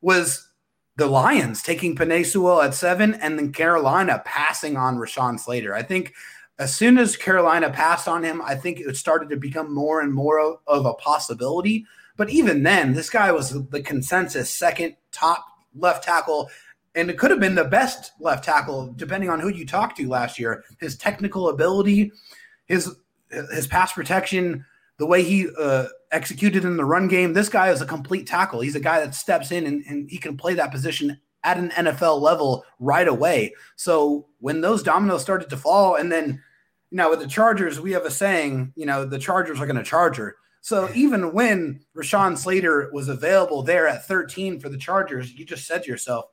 [0.00, 0.48] was
[0.96, 5.74] the Lions taking Penei Sewell at seven and then Carolina passing on Rashawn Slater.
[5.74, 6.14] I think
[6.58, 10.12] as soon as Carolina passed on him, I think it started to become more and
[10.12, 11.84] more of a possibility.
[12.16, 15.44] But even then, this guy was the consensus second top
[15.76, 16.50] left tackle,
[16.94, 20.08] and it could have been the best left tackle, depending on who you talked to
[20.08, 20.64] last year.
[20.78, 22.12] His technical ability,
[22.66, 22.96] his
[23.52, 24.64] his pass protection,
[24.98, 27.32] the way he uh, executed in the run game.
[27.32, 28.60] This guy is a complete tackle.
[28.60, 31.70] He's a guy that steps in and, and he can play that position at an
[31.70, 33.54] NFL level right away.
[33.76, 36.42] So when those dominoes started to fall, and then
[36.90, 39.76] you know with the Chargers, we have a saying, you know, the Chargers are going
[39.76, 40.36] to charger.
[40.60, 45.66] So even when Rashawn Slater was available there at 13 for the Chargers, you just
[45.66, 46.24] said to yourself,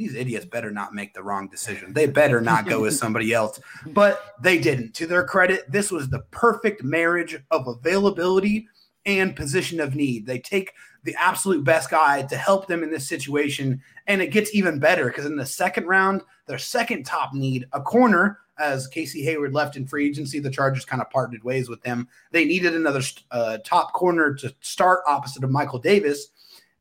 [0.00, 1.92] these idiots better not make the wrong decision.
[1.92, 3.60] They better not go with somebody else.
[3.86, 4.94] But they didn't.
[4.94, 8.66] To their credit, this was the perfect marriage of availability
[9.04, 10.24] and position of need.
[10.24, 10.72] They take
[11.04, 13.82] the absolute best guy to help them in this situation.
[14.06, 17.82] And it gets even better because in the second round, their second top need, a
[17.82, 21.82] corner, as Casey Hayward left in free agency, the Chargers kind of parted ways with
[21.82, 22.08] them.
[22.30, 26.28] They needed another uh, top corner to start opposite of Michael Davis.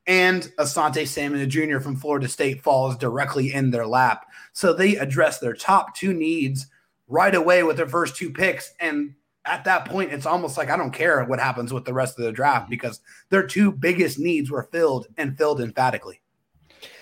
[0.10, 1.78] And Asante Samuel Jr.
[1.78, 4.26] from Florida State falls directly in their lap.
[4.54, 6.66] So they address their top two needs
[7.08, 8.74] right away with their first two picks.
[8.80, 9.14] And
[9.46, 12.26] at that point, it's almost like I don't care what happens with the rest of
[12.26, 16.22] the draft because their two biggest needs were filled and filled emphatically.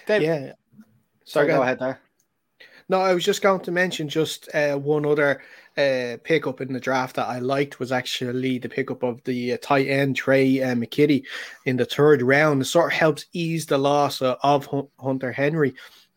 [0.05, 0.51] Dave, yeah.
[1.23, 2.01] Sorry, go ahead there.
[2.89, 5.41] No, I was just going to mention just uh, one other
[5.77, 9.57] uh, pickup in the draft that I liked was actually the pickup of the uh,
[9.61, 11.23] tight end Trey uh, McKitty
[11.65, 12.61] in the third round.
[12.61, 14.67] It sort of helps ease the loss of
[14.99, 15.75] Hunter Henry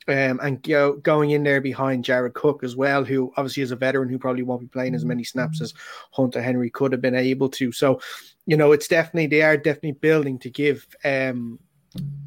[0.09, 3.77] um, and go, going in there behind Jared Cook as well, who obviously is a
[3.77, 5.75] veteran who probably won't be playing as many snaps as
[6.13, 7.71] Hunter Henry could have been able to.
[7.71, 8.01] So,
[8.47, 11.59] you know, it's definitely they are definitely building to give um,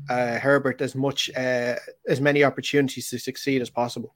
[0.09, 1.75] uh, Herbert as much uh,
[2.07, 4.13] as many opportunities to succeed as possible.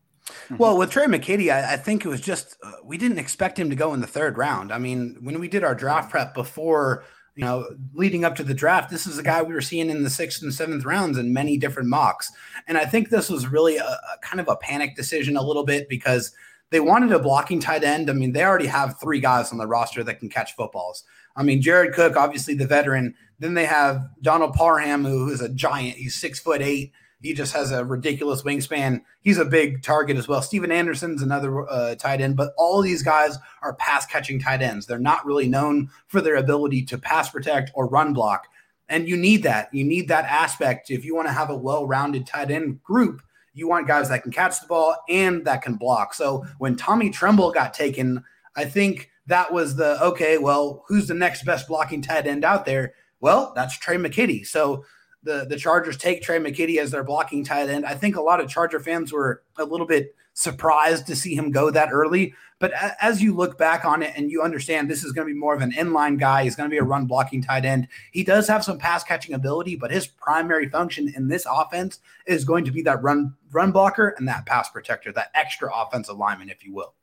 [0.57, 3.69] Well, with Trey McKitty, I, I think it was just uh, we didn't expect him
[3.69, 4.71] to go in the third round.
[4.71, 7.03] I mean, when we did our draft prep before
[7.37, 10.03] you know, leading up to the draft, this is a guy we were seeing in
[10.03, 12.31] the sixth and seventh rounds in many different mocks.
[12.67, 15.63] And I think this was really a, a, kind of a panic decision a little
[15.63, 16.31] bit because
[16.71, 18.09] they wanted a blocking tight end.
[18.09, 21.03] I mean, they already have three guys on the roster that can catch footballs.
[21.35, 23.13] I mean, Jared Cook, obviously the veteran.
[23.37, 25.97] Then they have Donald Parham, who is a giant.
[25.97, 26.91] He's six foot eight.
[27.21, 29.01] He just has a ridiculous wingspan.
[29.21, 30.41] He's a big target as well.
[30.41, 34.85] Stephen Anderson's another uh, tight end, but all these guys are pass catching tight ends.
[34.85, 38.47] They're not really known for their ability to pass protect or run block.
[38.87, 39.73] And you need that.
[39.73, 40.91] You need that aspect.
[40.91, 43.21] If you want to have a well rounded tight end group,
[43.53, 46.13] you want guys that can catch the ball and that can block.
[46.13, 48.23] So when Tommy Tremble got taken,
[48.55, 52.65] I think that was the okay, well, who's the next best blocking tight end out
[52.65, 52.93] there?
[53.19, 54.45] Well, that's Tre McKitty.
[54.45, 54.85] So
[55.27, 57.85] the the Chargers take Trey McKitty as their blocking tight end.
[57.85, 61.51] I think a lot of Charger fans were a little bit surprised to see him
[61.51, 62.33] go that early.
[62.59, 62.71] But
[63.01, 65.53] as you look back on it and you understand this is going to be more
[65.53, 67.87] of an inline guy, he's going to be a run blocking tight end.
[68.11, 72.45] He does have some pass catching ability, but his primary function in this offense is
[72.45, 76.49] going to be that run run blocker and that pass protector, that extra offensive lineman,
[76.49, 76.93] if you will.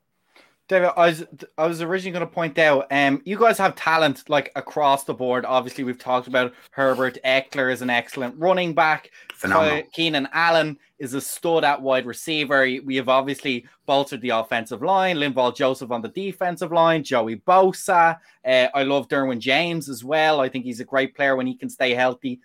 [0.67, 1.25] David, I was
[1.59, 5.13] I was originally going to point out, um, you guys have talent like across the
[5.13, 5.45] board.
[5.45, 9.11] Obviously, we've talked about Herbert Ekeler is an excellent running back.
[9.35, 9.83] Phenomenal.
[9.93, 12.63] Keenan Allen is a stud at wide receiver.
[12.83, 15.17] We have obviously bolstered the offensive line.
[15.17, 17.03] Linval Joseph on the defensive line.
[17.03, 18.17] Joey Bosa.
[18.43, 20.39] Uh, I love Derwin James as well.
[20.39, 22.39] I think he's a great player when he can stay healthy.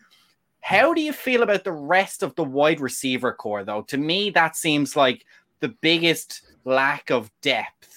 [0.61, 3.81] How do you feel about the rest of the wide receiver core, though?
[3.83, 5.25] To me, that seems like
[5.61, 7.90] the biggest lack of depth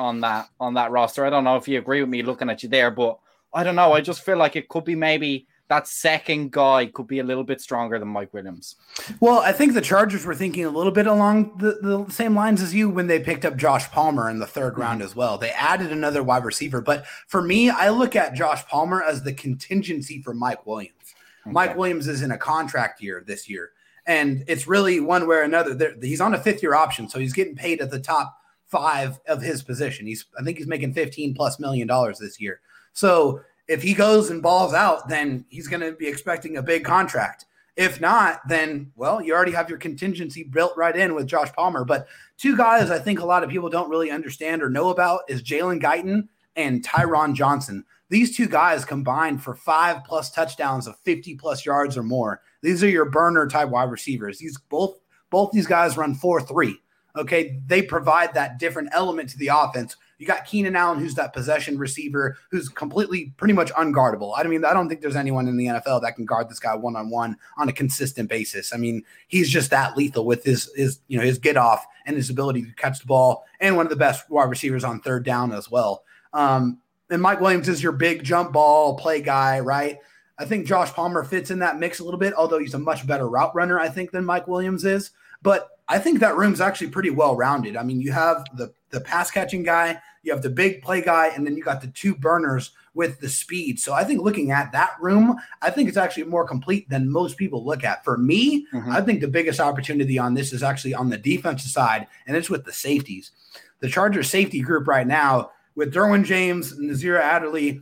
[0.00, 1.24] on that on that roster.
[1.24, 3.18] I don't know if you agree with me looking at you there, but
[3.52, 3.92] I don't know.
[3.92, 7.44] I just feel like it could be maybe that second guy could be a little
[7.44, 8.74] bit stronger than Mike Williams.
[9.20, 12.60] Well, I think the Chargers were thinking a little bit along the, the same lines
[12.60, 14.80] as you when they picked up Josh Palmer in the 3rd mm-hmm.
[14.80, 15.38] round as well.
[15.38, 19.32] They added another wide receiver, but for me, I look at Josh Palmer as the
[19.32, 20.94] contingency for Mike Williams.
[21.42, 21.52] Okay.
[21.52, 23.70] Mike Williams is in a contract year this year,
[24.06, 25.94] and it's really one way or another.
[26.02, 28.39] He's on a fifth year option, so he's getting paid at the top
[28.70, 30.06] five of his position.
[30.06, 32.60] He's I think he's making 15 plus million dollars this year.
[32.92, 36.84] So if he goes and balls out, then he's going to be expecting a big
[36.84, 37.46] contract.
[37.76, 41.84] If not, then well, you already have your contingency built right in with Josh Palmer.
[41.84, 45.22] But two guys I think a lot of people don't really understand or know about
[45.28, 47.84] is Jalen Guyton and Tyron Johnson.
[48.08, 52.42] These two guys combined for five plus touchdowns of 50 plus yards or more.
[52.60, 54.38] These are your burner type wide receivers.
[54.38, 54.98] These both
[55.30, 56.74] both these guys run 4-3.
[57.16, 59.96] Okay, they provide that different element to the offense.
[60.18, 64.34] You got Keenan Allen, who's that possession receiver, who's completely pretty much unguardable.
[64.36, 66.74] I mean, I don't think there's anyone in the NFL that can guard this guy
[66.74, 68.74] one on one on a consistent basis.
[68.74, 72.16] I mean, he's just that lethal with his his you know his get off and
[72.16, 75.24] his ability to catch the ball, and one of the best wide receivers on third
[75.24, 76.04] down as well.
[76.32, 79.98] Um, and Mike Williams is your big jump ball play guy, right?
[80.38, 83.06] I think Josh Palmer fits in that mix a little bit, although he's a much
[83.06, 85.10] better route runner, I think, than Mike Williams is.
[85.42, 87.76] But I think that room's actually pretty well rounded.
[87.76, 91.28] I mean, you have the the pass catching guy, you have the big play guy,
[91.28, 93.80] and then you got the two burners with the speed.
[93.80, 97.36] So I think looking at that room, I think it's actually more complete than most
[97.36, 98.04] people look at.
[98.04, 98.90] For me, mm-hmm.
[98.90, 102.50] I think the biggest opportunity on this is actually on the defensive side, and it's
[102.50, 103.32] with the safeties.
[103.80, 107.80] The Chargers safety group right now with Derwin James and Nasir Adderley,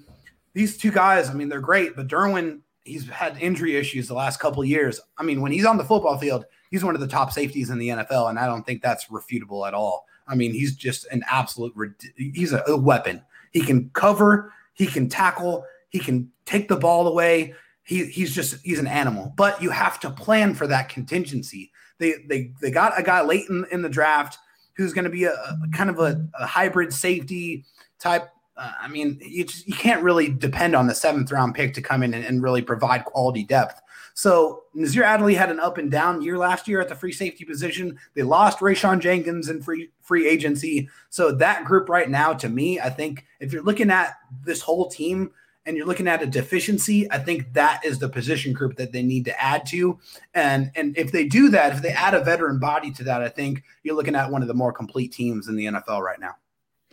[0.54, 4.40] these two guys, I mean, they're great, but Derwin, he's had injury issues the last
[4.40, 5.00] couple years.
[5.18, 7.78] I mean, when he's on the football field, he's one of the top safeties in
[7.78, 10.06] the NFL, and I don't think that's refutable at all.
[10.26, 11.74] I mean, he's just an absolute
[12.16, 13.22] he's a, a weapon.
[13.52, 17.54] He can cover, he can tackle, he can take the ball away.
[17.82, 19.32] He, he's just he's an animal.
[19.36, 21.72] But you have to plan for that contingency.
[21.98, 24.38] They they they got a guy late in, in the draft
[24.76, 27.64] who's going to be a, a, kind of a, a hybrid safety
[27.98, 31.74] type uh, I mean, you just, you can't really depend on the seventh round pick
[31.74, 33.80] to come in and, and, really provide quality depth.
[34.18, 37.44] So Nasir Adderley had an up and down year last year at the free safety
[37.44, 37.96] position.
[38.14, 40.88] They lost Rayshawn Jenkins in free free agency.
[41.08, 44.90] So that group right now, to me, I think if you're looking at this whole
[44.90, 45.30] team
[45.66, 49.04] and you're looking at a deficiency, I think that is the position group that they
[49.04, 50.00] need to add to.
[50.34, 53.28] And and if they do that, if they add a veteran body to that, I
[53.28, 56.34] think you're looking at one of the more complete teams in the NFL right now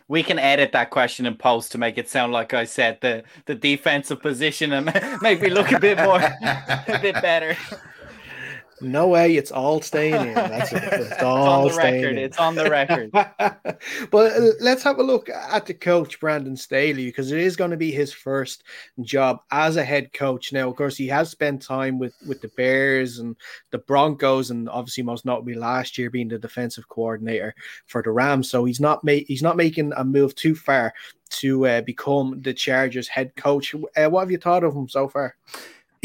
[0.08, 3.24] we can edit that question in post to make it sound like I said the
[3.45, 4.86] the defensive position and
[5.22, 7.58] make me look a bit more a bit better.
[8.82, 10.34] No way, it's all staying in.
[10.34, 10.84] That's it.
[10.84, 12.17] It's all it's on the record.
[12.17, 12.17] In.
[12.17, 13.09] It's on the record.
[14.11, 17.71] but uh, let's have a look at the coach Brandon Staley because it is going
[17.71, 18.63] to be his first
[19.01, 20.51] job as a head coach.
[20.51, 23.36] Now, of course, he has spent time with with the Bears and
[23.71, 27.55] the Broncos, and obviously most notably last year being the defensive coordinator
[27.86, 28.49] for the Rams.
[28.49, 30.93] So he's not ma- he's not making a move too far
[31.30, 33.73] to uh, become the Chargers head coach.
[33.73, 35.36] Uh, what have you thought of him so far?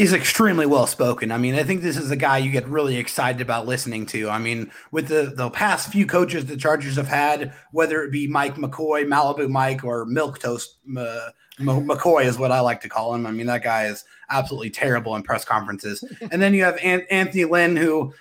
[0.01, 1.31] He's extremely well spoken.
[1.31, 4.31] I mean, I think this is a guy you get really excited about listening to.
[4.31, 8.25] I mean, with the, the past few coaches the Chargers have had, whether it be
[8.25, 11.29] Mike McCoy, Malibu Mike, or Milk Toast uh,
[11.59, 13.27] McCoy is what I like to call him.
[13.27, 16.03] I mean, that guy is absolutely terrible in press conferences.
[16.31, 18.11] and then you have Anthony Lynn, who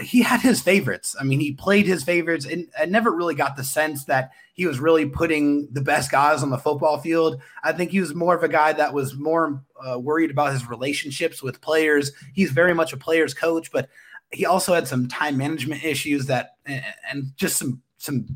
[0.00, 1.14] he had his favorites.
[1.20, 4.66] I mean, he played his favorites, and I never really got the sense that he
[4.66, 7.40] was really putting the best guys on the football field.
[7.62, 10.68] I think he was more of a guy that was more uh, worried about his
[10.68, 12.12] relationships with players.
[12.32, 13.88] He's very much a player's coach, but
[14.32, 18.26] he also had some time management issues that, and just some some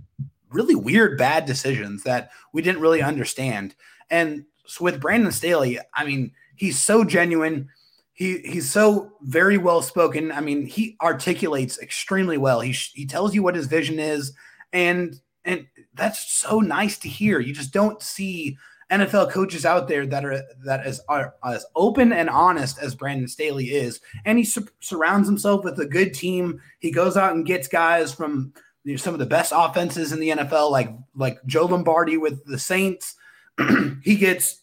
[0.51, 3.75] really weird bad decisions that we didn't really understand.
[4.11, 7.69] And so with Brandon Staley, I mean, he's so genuine
[8.17, 10.33] he he's so very well spoken.
[10.33, 12.61] I mean, he articulates extremely well.
[12.61, 14.33] He he tells you what his vision is,
[14.73, 17.41] and and that's so nice to hear.
[17.41, 18.57] You just don't see
[18.91, 23.29] NFL coaches out there that are that is are as open and honest as Brandon
[23.29, 26.59] Staley is, and he su- surrounds himself with a good team.
[26.79, 28.55] He goes out and gets guys from
[28.85, 32.43] you know, some of the best offenses in the NFL, like like Joe Lombardi with
[32.47, 33.15] the Saints.
[34.03, 34.63] he gets.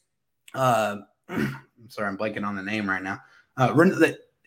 [0.55, 0.97] Uh,
[1.29, 3.19] I'm sorry, I'm blanking on the name right now.
[3.57, 3.73] Uh,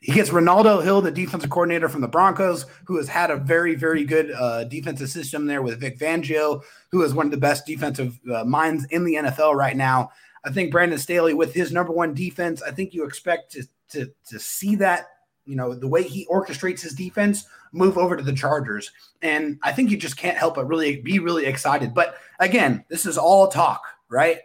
[0.01, 3.75] he gets Renaldo Hill, the defensive coordinator from the Broncos, who has had a very,
[3.75, 7.67] very good uh, defensive system there with Vic Fangio, who is one of the best
[7.67, 10.11] defensive uh, minds in the NFL right now.
[10.45, 14.13] I think Brandon Staley, with his number one defense, I think you expect to, to,
[14.29, 15.07] to see that,
[15.45, 18.93] you know, the way he orchestrates his defense move over to the Chargers.
[19.23, 21.95] And I think you just can't help but really be really excited.
[21.95, 24.39] But again, this is all talk, right?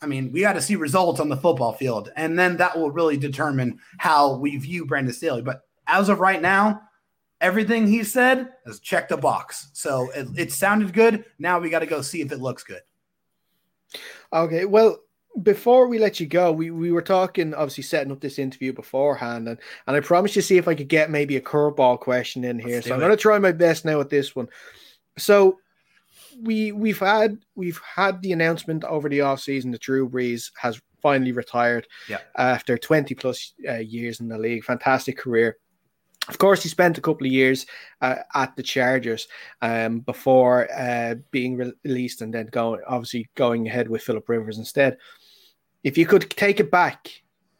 [0.00, 2.90] I mean, we got to see results on the football field, and then that will
[2.90, 5.42] really determine how we view Brandon Staley.
[5.42, 6.82] But as of right now,
[7.40, 9.68] everything he said has checked a box.
[9.72, 11.24] So it, it sounded good.
[11.38, 12.82] Now we got to go see if it looks good.
[14.32, 14.64] Okay.
[14.64, 14.98] Well,
[15.42, 19.48] before we let you go, we, we were talking, obviously setting up this interview beforehand,
[19.48, 22.58] and, and I promised to see if I could get maybe a curveball question in
[22.58, 22.80] here.
[22.80, 24.48] so I'm going to try my best now with this one.
[25.18, 25.58] So
[26.42, 30.80] we we've had we've had the announcement over the off season that Drew Brees has
[31.04, 32.18] finally retired yeah.
[32.38, 34.64] after 20 plus uh, years in the league.
[34.64, 35.58] Fantastic career.
[36.28, 37.66] Of course, he spent a couple of years
[38.00, 39.28] uh, at the Chargers
[39.60, 44.56] um, before uh, being re- released and then going, obviously, going ahead with Philip Rivers
[44.56, 44.96] instead.
[45.82, 47.10] If you could take it back,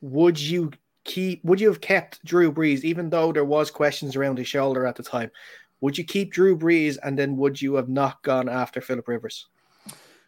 [0.00, 0.70] would you
[1.04, 1.44] keep?
[1.44, 4.96] Would you have kept Drew Brees, even though there was questions around his shoulder at
[4.96, 5.30] the time?
[5.84, 9.48] Would you keep Drew Brees and then would you have not gone after Philip Rivers?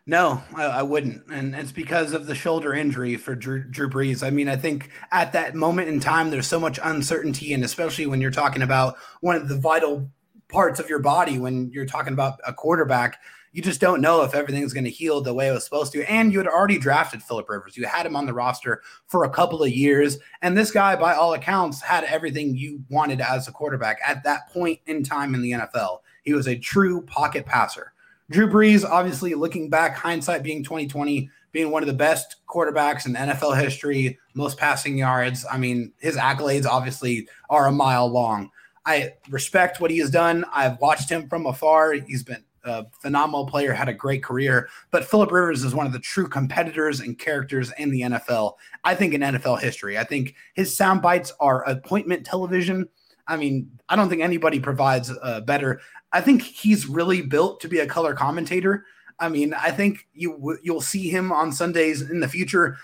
[0.07, 4.23] No, I, I, wouldn't, and it's because of the shoulder injury for Drew, Drew Brees.
[4.23, 8.07] I mean, I think at that moment in time, there's so much uncertainty, and especially
[8.07, 10.11] when you're talking about one of the vital
[10.49, 13.19] parts of your body, when you're talking about a quarterback,
[13.57, 16.05] you just don't know if everything's going to heal the way it was supposed to.
[16.11, 17.75] And you had already drafted Philip Rivers.
[17.75, 20.19] You had him on the roster for a couple of years.
[20.43, 24.51] And this guy, by all accounts, had everything you wanted as a quarterback at that
[24.51, 26.01] point in time in the NFL.
[26.23, 27.95] He was a true pocket passer.
[28.29, 33.15] Drew Brees, obviously looking back, hindsight being 2020, being one of the best quarterbacks in
[33.15, 35.47] NFL history, most passing yards.
[35.51, 38.51] I mean, his accolades obviously are a mile long.
[38.85, 40.45] I respect what he has done.
[40.53, 41.95] I've watched him from afar.
[41.95, 44.69] He's been a phenomenal player, had a great career.
[44.91, 48.55] But Philip Rivers is one of the true competitors and characters in the NFL.
[48.85, 52.89] I think in NFL history, I think his sound bites are appointment television.
[53.29, 55.81] I mean, I don't think anybody provides uh, better.
[56.13, 58.85] I think he's really built to be a color commentator.
[59.19, 62.77] I mean, I think you you'll see him on Sundays in the future.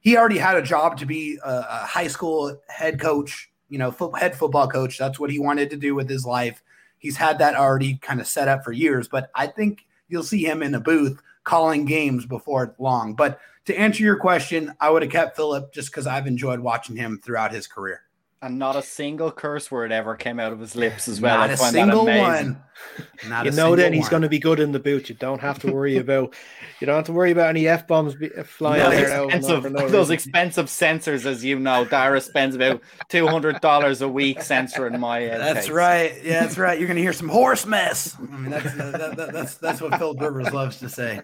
[0.00, 3.90] He already had a job to be a, a high school head coach, you know,
[3.90, 4.96] fo- head football coach.
[4.98, 6.62] That's what he wanted to do with his life
[7.00, 9.08] he's had that already kind of set up for years.
[9.08, 13.14] But I think you'll see him in a booth calling games before long.
[13.14, 16.96] But to answer your question, I would have kept Philip just because I've enjoyed watching
[16.96, 18.02] him throughout his career.
[18.42, 21.36] And not a single curse word ever came out of his lips as well.
[21.36, 22.62] Not I a single one.
[23.28, 25.10] Not you know then he's going to be good in the boot.
[25.10, 26.34] You don't have to worry about.
[26.80, 28.14] You don't have to worry about any f bombs
[28.44, 29.24] flying those there.
[29.24, 32.80] Expensive, no those expensive censors, as you know, Dara spends about
[33.10, 35.26] two hundred dollars a week censoring my.
[35.26, 35.70] Uh, that's case.
[35.70, 36.24] right.
[36.24, 36.78] Yeah, that's right.
[36.78, 38.16] You're going to hear some horse mess.
[38.18, 41.20] I mean, that's uh, that, that, that's that's what Phil Rivers loves to say.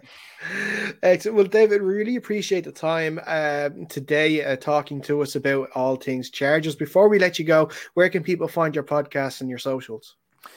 [1.02, 1.36] Excellent.
[1.36, 6.30] Well, David, really appreciate the time um, today uh, talking to us about all things
[6.30, 6.76] Chargers.
[6.76, 10.16] Before we let you go, where can people find your podcast and your socials?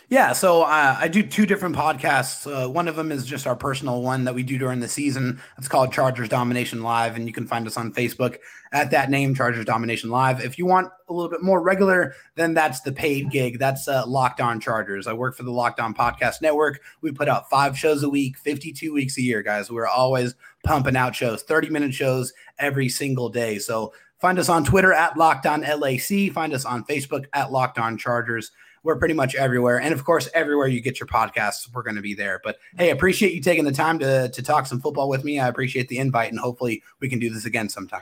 [0.09, 2.47] Yeah, so uh, I do two different podcasts.
[2.51, 5.39] Uh, one of them is just our personal one that we do during the season.
[5.57, 8.37] It's called Chargers Domination Live, and you can find us on Facebook
[8.71, 10.43] at that name, Chargers Domination Live.
[10.43, 13.59] If you want a little bit more regular, then that's the paid gig.
[13.59, 15.05] That's uh, Locked On Chargers.
[15.05, 16.81] I work for the Locked On Podcast Network.
[17.01, 19.69] We put out five shows a week, 52 weeks a year, guys.
[19.69, 20.33] We're always
[20.63, 23.59] pumping out shows, 30 minute shows every single day.
[23.59, 26.31] So find us on Twitter at Locked On LAC.
[26.33, 28.51] Find us on Facebook at Locked On Chargers
[28.83, 29.79] we're pretty much everywhere.
[29.79, 32.39] And of course, everywhere you get your podcasts, we're going to be there.
[32.43, 35.39] But hey, appreciate you taking the time to, to talk some football with me.
[35.39, 38.01] I appreciate the invite, and hopefully we can do this again sometime.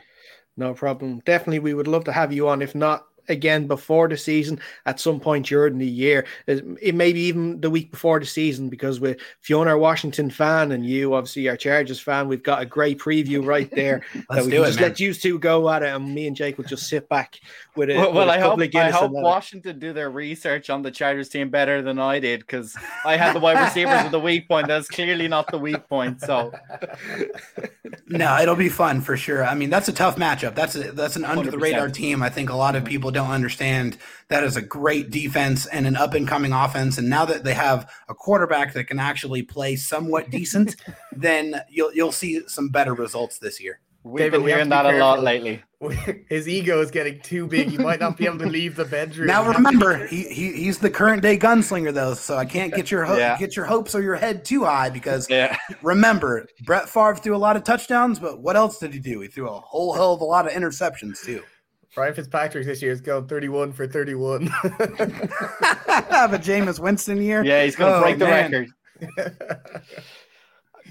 [0.55, 1.19] No problem.
[1.25, 2.61] Definitely, we would love to have you on.
[2.61, 6.25] If not, again before the season at some point during the year.
[6.47, 10.71] It may be even the week before the season because with Fiona, our Washington fan,
[10.71, 14.01] and you, obviously, our Chargers fan, we've got a great preview right there.
[14.30, 14.89] Let's do it, just man.
[14.89, 17.39] let you two go at it, and me and Jake will just sit back
[17.75, 17.97] with it.
[17.97, 21.82] Well, well I hope, I hope Washington do their research on the Chargers team better
[21.82, 22.75] than I did because
[23.05, 24.67] I had the wide receivers of the weak point.
[24.67, 26.21] That's clearly not the weak point.
[26.21, 26.51] So,
[28.07, 29.45] no, it'll be fun for sure.
[29.45, 30.55] I mean, that's a tough matchup.
[30.55, 32.23] That's a, that's an under the radar team.
[32.23, 33.97] I think a lot of people don't understand
[34.30, 36.97] that is a great defense and an up and coming offense.
[36.97, 40.76] And now that they have a quarterback that can actually play somewhat decent,
[41.11, 43.80] then you'll you'll see some better results this year.
[44.03, 45.63] We've David, been we hearing that a lot lately.
[46.30, 47.70] His ego is getting too big.
[47.70, 49.28] He might not be able to leave the bedroom.
[49.28, 53.03] Now remember, he, he he's the current day gunslinger though, so I can't get your
[53.03, 53.38] ho- Yeah.
[53.38, 55.57] get your hopes or your head too high because Yeah.
[55.84, 59.20] remember, Brett Favre threw a lot of touchdowns, but what else did he do?
[59.20, 61.43] He threw a whole hell of a lot of interceptions too.
[61.97, 64.45] Ryan Fitzpatrick this year is going 31 for 31.
[64.47, 67.43] Have a Jameis Winston year.
[67.43, 68.51] Yeah, he's going to Oh, break the man.
[68.51, 68.67] record.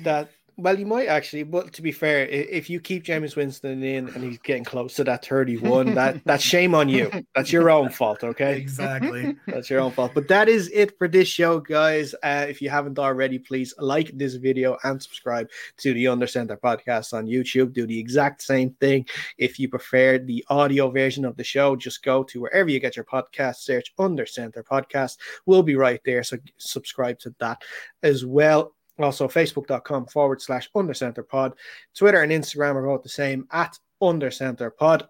[0.03, 4.09] That well, you might actually, but to be fair, if you keep Jameis Winston in
[4.09, 7.11] and he's getting close to that 31, that that's shame on you.
[7.35, 8.57] That's your own fault, okay?
[8.57, 9.37] Exactly.
[9.47, 10.13] That's your own fault.
[10.15, 12.15] But that is it for this show, guys.
[12.23, 16.57] Uh, if you haven't already, please like this video and subscribe to the Under Center
[16.57, 17.73] podcast on YouTube.
[17.73, 19.07] Do the exact same thing.
[19.39, 22.97] If you prefer the audio version of the show, just go to wherever you get
[22.97, 25.19] your podcast, search Under Center Podcast.
[25.45, 26.23] We'll be right there.
[26.23, 27.63] So subscribe to that
[28.03, 28.76] as well.
[28.99, 31.55] Also, facebook.com forward slash undercenter pod.
[31.95, 35.07] Twitter and Instagram are both the same at undercenter pod.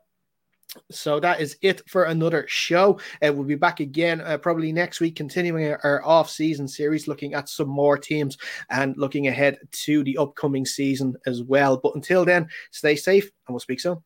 [0.90, 2.98] So that is it for another show.
[3.24, 7.34] Uh, we'll be back again uh, probably next week, continuing our, our off-season series, looking
[7.34, 8.36] at some more teams
[8.70, 11.78] and looking ahead to the upcoming season as well.
[11.78, 14.02] But until then, stay safe and we'll speak soon.